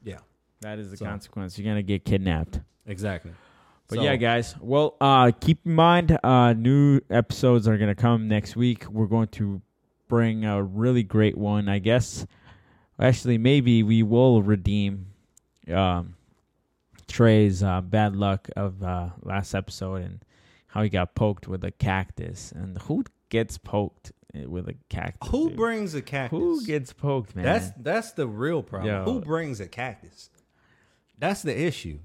yeah, 0.04 0.18
That 0.60 0.78
is 0.78 0.90
the 0.90 0.96
So- 0.96 1.04
consequence. 1.04 1.58
You're 1.58 1.70
gonna 1.70 1.82
get 1.82 2.04
kidnapped. 2.04 2.60
exactly. 2.86 3.32
But 3.88 3.96
So- 3.96 4.02
yeah, 4.02 4.16
guys. 4.16 4.54
Well, 4.60 4.96
uh, 5.00 5.30
keep 5.38 5.60
in 5.66 5.74
mind, 5.74 6.18
uh, 6.22 6.52
new 6.54 7.00
episodes 7.10 7.68
are 7.68 7.76
gonna 7.76 7.94
come 7.94 8.28
next 8.28 8.56
week. 8.56 8.90
We're 8.90 9.06
going 9.06 9.28
to 9.28 9.60
bring 10.08 10.44
a 10.44 10.62
really 10.62 11.02
great 11.02 11.36
one, 11.36 11.68
I 11.68 11.78
guess. 11.78 12.26
Actually, 12.98 13.38
maybe 13.38 13.82
we 13.82 14.02
will 14.02 14.42
redeem 14.42 15.06
um, 15.72 16.14
Tré's 17.08 17.62
uh, 17.62 17.80
bad 17.80 18.14
luck 18.16 18.48
of 18.56 18.82
uh, 18.82 19.10
last 19.22 19.54
episode 19.54 20.02
and 20.02 20.24
how 20.68 20.82
he 20.82 20.88
got 20.88 21.14
poked 21.14 21.48
with 21.48 21.64
a 21.64 21.70
cactus. 21.70 22.52
And 22.52 22.78
who 22.82 23.04
gets 23.28 23.58
poked 23.58 24.12
eh, 24.34 24.44
with 24.46 24.68
a 24.68 24.74
cactus? 24.88 25.28
Who 25.30 25.48
dude? 25.48 25.56
brings 25.56 25.94
a 25.94 26.02
cactus? 26.02 26.38
Who 26.38 26.64
gets 26.64 26.92
poked, 26.92 27.34
man? 27.34 27.44
That's 27.44 27.70
that's 27.78 28.12
the 28.12 28.26
real 28.28 28.62
problem. 28.62 28.94
Yo. 28.94 29.04
Who 29.04 29.20
brings 29.20 29.60
a 29.60 29.66
cactus? 29.66 30.30
That's 31.18 31.42
the 31.42 31.58
issue. 31.58 31.98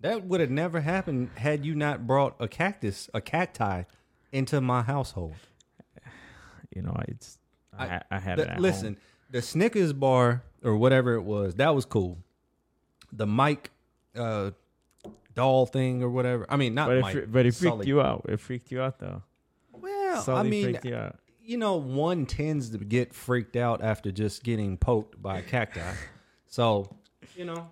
That 0.00 0.24
would 0.26 0.40
have 0.40 0.50
never 0.50 0.80
happened 0.80 1.30
had 1.36 1.64
you 1.64 1.74
not 1.74 2.06
brought 2.06 2.36
a 2.38 2.48
cactus, 2.48 3.08
a 3.14 3.20
cacti, 3.20 3.84
into 4.32 4.60
my 4.60 4.82
household. 4.82 5.34
you 6.74 6.82
know, 6.82 6.94
it's 7.08 7.38
I, 7.76 7.86
I- 7.86 8.02
I 8.10 8.18
had 8.18 8.38
The- 8.38 8.42
it 8.42 8.48
at 8.48 8.60
listen, 8.60 8.86
home. 8.94 8.96
the 9.30 9.42
Snickers 9.42 9.92
bar 9.92 10.42
or 10.62 10.76
whatever 10.76 11.14
it 11.14 11.22
was, 11.22 11.54
that 11.56 11.74
was 11.74 11.84
cool. 11.84 12.18
the 13.12 13.26
Mike 13.26 13.70
uh, 14.14 14.50
doll 15.34 15.64
thing 15.66 16.02
or 16.02 16.10
whatever. 16.10 16.44
I 16.48 16.56
mean, 16.56 16.74
not 16.74 16.88
But 16.88 16.96
it, 16.96 17.00
Mike, 17.00 17.12
fre- 17.14 17.26
but 17.26 17.46
it 17.46 17.54
freaked 17.54 17.72
Sully. 17.76 17.86
you 17.86 18.00
out. 18.02 18.26
It 18.28 18.38
freaked 18.40 18.70
you 18.70 18.82
out 18.82 18.98
though. 18.98 19.22
Well, 19.72 20.22
Sully 20.22 20.40
I 20.40 20.42
mean, 20.50 20.78
you 20.82 20.94
out. 20.94 21.16
you 21.42 21.56
know, 21.56 21.76
one 21.76 22.26
tends 22.26 22.70
to 22.70 22.78
get 22.78 23.14
freaked 23.14 23.56
out 23.56 23.82
after 23.82 24.10
just 24.10 24.42
getting 24.42 24.76
poked 24.76 25.20
by 25.22 25.38
a 25.38 25.42
cacti. 25.42 25.80
so, 26.46 26.90
you 27.36 27.44
know, 27.44 27.70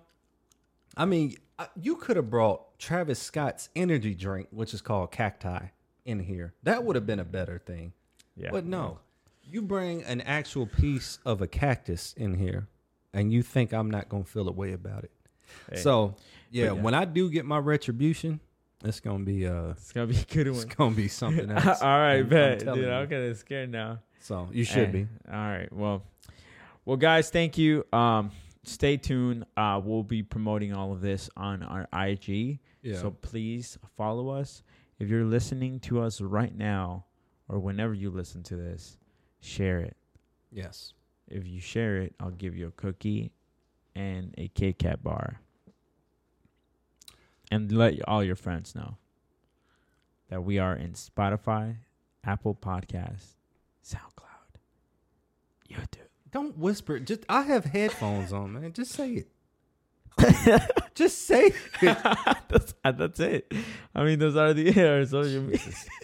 I 0.97 1.05
mean, 1.05 1.35
you 1.79 1.95
could 1.97 2.15
have 2.17 2.29
brought 2.29 2.77
Travis 2.79 3.19
Scott's 3.19 3.69
energy 3.75 4.13
drink, 4.15 4.47
which 4.51 4.73
is 4.73 4.81
called 4.81 5.11
Cacti, 5.11 5.67
in 6.05 6.19
here. 6.19 6.53
That 6.63 6.83
would 6.83 6.95
have 6.95 7.05
been 7.05 7.19
a 7.19 7.25
better 7.25 7.59
thing. 7.65 7.93
Yeah. 8.35 8.49
But 8.51 8.65
no, 8.65 8.99
you 9.43 9.61
bring 9.61 10.03
an 10.03 10.21
actual 10.21 10.67
piece 10.67 11.19
of 11.25 11.41
a 11.41 11.47
cactus 11.47 12.13
in 12.17 12.35
here, 12.35 12.67
and 13.13 13.31
you 13.31 13.41
think 13.41 13.73
I'm 13.73 13.89
not 13.89 14.09
gonna 14.09 14.23
feel 14.25 14.47
a 14.47 14.51
way 14.51 14.73
about 14.73 15.03
it. 15.03 15.11
Hey, 15.71 15.77
So, 15.77 16.15
yeah, 16.51 16.65
yeah. 16.65 16.71
when 16.71 16.93
I 16.93 17.05
do 17.05 17.29
get 17.29 17.45
my 17.45 17.57
retribution, 17.57 18.39
it's 18.83 18.99
gonna 18.99 19.23
be 19.23 19.47
uh, 19.47 19.69
it's 19.71 19.91
gonna 19.93 20.07
be 20.07 20.17
a 20.17 20.33
good 20.33 20.47
one. 20.47 20.55
it's 20.55 20.65
gonna 20.65 20.95
be 20.95 21.07
something 21.21 21.49
else. 21.49 21.81
all 21.81 21.87
right, 21.89 22.15
I'm- 22.15 22.23
I'm 22.23 22.29
bet, 22.29 22.59
dude. 22.59 22.75
you. 22.77 22.91
I'm 22.91 23.07
kind 23.07 23.23
of 23.23 23.37
scared 23.37 23.71
now. 23.71 23.99
So 24.19 24.49
you 24.51 24.63
should 24.65 24.87
Hey, 24.89 24.91
be. 25.03 25.07
All 25.31 25.37
right. 25.37 25.71
Well, 25.71 26.03
well, 26.83 26.97
guys, 26.97 27.29
thank 27.29 27.57
you. 27.57 27.85
Um, 27.93 28.31
stay 28.67 28.97
tuned. 28.97 29.45
Uh, 29.55 29.79
we'll 29.83 30.03
be 30.03 30.23
promoting 30.23 30.73
all 30.73 30.91
of 30.91 31.01
this 31.01 31.29
on 31.37 31.63
our 31.63 31.87
IG. 31.93 32.59
Yeah. 32.81 32.97
So 32.97 33.11
please 33.11 33.77
follow 33.97 34.29
us. 34.29 34.63
If 34.99 35.09
you're 35.09 35.25
listening 35.25 35.79
to 35.81 36.01
us 36.01 36.21
right 36.21 36.55
now, 36.55 37.05
or 37.49 37.59
whenever 37.59 37.93
you 37.93 38.09
listen 38.09 38.43
to 38.43 38.55
this, 38.55 38.97
share 39.39 39.79
it. 39.79 39.95
yes. 40.51 40.93
If 41.27 41.47
you 41.47 41.59
share 41.59 41.97
it, 41.97 42.13
I'll 42.19 42.29
give 42.29 42.55
you 42.55 42.67
a 42.67 42.71
cookie 42.71 43.31
and 43.95 44.33
a 44.37 44.47
Kit 44.49 44.77
Kat 44.77 45.01
bar. 45.03 45.41
And 47.49 47.71
let 47.71 47.95
all 48.07 48.23
your 48.23 48.35
friends 48.35 48.75
know 48.75 48.97
that 50.29 50.43
we 50.43 50.59
are 50.59 50.75
in 50.75 50.93
Spotify, 50.93 51.77
Apple 52.23 52.53
Podcasts, 52.55 53.33
SoundCloud, 53.83 54.59
YouTube. 55.69 55.94
Don't 56.35 56.57
whisper. 56.57 56.99
Just 56.99 57.25
I 57.29 57.43
have 57.43 57.63
headphones 57.63 58.33
on, 58.33 58.51
man. 58.51 58.73
Just 58.73 58.91
say 58.91 59.23
it. 60.19 60.61
Just 60.93 61.25
say 61.25 61.53
it. 61.81 61.97
that's, 62.49 62.73
uh, 62.83 62.91
that's 62.91 63.21
it. 63.21 63.53
I 63.95 64.03
mean, 64.03 64.19
those 64.19 64.35
are 64.35 64.53
the 64.53 64.73
social 65.09 65.43
media. 65.43 65.61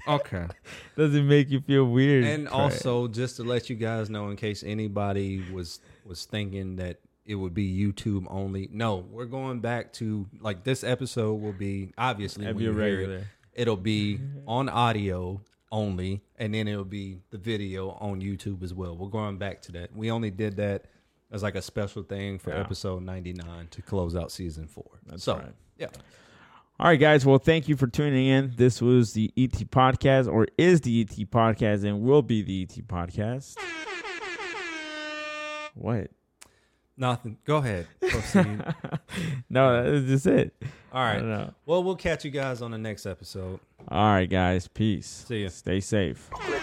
Okay. 0.07 0.47
Does 0.95 1.13
it 1.13 1.23
make 1.23 1.49
you 1.49 1.59
feel 1.59 1.83
weird? 1.83 2.23
And 2.23 2.47
also, 2.47 3.09
just 3.09 3.35
to 3.35 3.43
let 3.43 3.69
you 3.69 3.75
guys 3.75 4.09
know, 4.09 4.29
in 4.29 4.37
case 4.37 4.63
anybody 4.63 5.43
was 5.51 5.81
was 6.05 6.23
thinking 6.23 6.77
that 6.77 7.01
it 7.25 7.35
would 7.35 7.53
be 7.53 7.69
YouTube 7.69 8.25
only, 8.29 8.69
no, 8.71 8.99
we're 9.11 9.25
going 9.25 9.59
back 9.59 9.91
to 9.95 10.27
like 10.39 10.63
this 10.63 10.81
episode 10.85 11.41
will 11.41 11.51
be 11.51 11.91
obviously 11.97 12.45
That'd 12.45 12.55
when 12.55 12.63
be 12.63 12.71
you 12.71 12.77
hear 12.77 12.87
it, 12.87 12.97
regular. 12.99 13.27
it'll 13.53 13.75
be 13.75 14.21
on 14.47 14.69
audio 14.69 15.41
only, 15.71 16.21
and 16.37 16.53
then 16.53 16.67
it'll 16.67 16.83
be 16.83 17.19
the 17.29 17.37
video 17.37 17.91
on 17.99 18.21
YouTube 18.21 18.61
as 18.63 18.73
well. 18.73 18.95
We're 18.97 19.07
going 19.09 19.37
back 19.37 19.61
to 19.63 19.71
that. 19.73 19.95
We 19.95 20.11
only 20.11 20.29
did 20.31 20.57
that 20.57 20.85
as 21.31 21.43
like 21.43 21.55
a 21.55 21.61
special 21.61 22.03
thing 22.03 22.37
for 22.39 22.49
Yeah. 22.51 22.59
episode 22.59 23.03
ninety 23.03 23.33
nine 23.33 23.67
to 23.71 23.81
close 23.81 24.15
out 24.15 24.31
season 24.31 24.67
four. 24.67 24.99
That's 25.05 25.23
so 25.23 25.35
right. 25.37 25.53
yeah. 25.77 25.87
All 26.79 26.87
right, 26.87 26.99
guys. 26.99 27.25
Well, 27.25 27.37
thank 27.37 27.69
you 27.69 27.75
for 27.75 27.85
tuning 27.87 28.25
in. 28.27 28.53
This 28.57 28.81
was 28.81 29.13
the 29.13 29.31
ET 29.37 29.51
podcast, 29.69 30.27
or 30.31 30.47
is 30.57 30.81
the 30.81 31.01
ET 31.01 31.15
podcast, 31.29 31.83
and 31.85 32.01
will 32.01 32.23
be 32.23 32.41
the 32.41 32.63
ET 32.63 32.87
podcast. 32.87 33.55
What? 35.75 36.11
Nothing. 37.01 37.39
Go 37.45 37.57
ahead. 37.57 37.87
Proceed. 37.99 38.63
no, 39.49 39.91
that's 39.91 40.05
just 40.05 40.27
it. 40.27 40.53
All 40.93 41.01
I 41.01 41.13
right. 41.13 41.19
don't 41.19 41.29
know. 41.29 41.53
Well, 41.65 41.83
we'll 41.83 41.95
catch 41.95 42.23
you 42.23 42.29
guys 42.29 42.61
on 42.61 42.69
the 42.69 42.77
next 42.77 43.07
episode. 43.07 43.59
All 43.87 44.05
right, 44.05 44.29
guys. 44.29 44.67
Peace. 44.67 45.25
See 45.27 45.41
ya. 45.41 45.49
Stay 45.49 45.79
safe. 45.79 46.29
Quit 46.29 46.61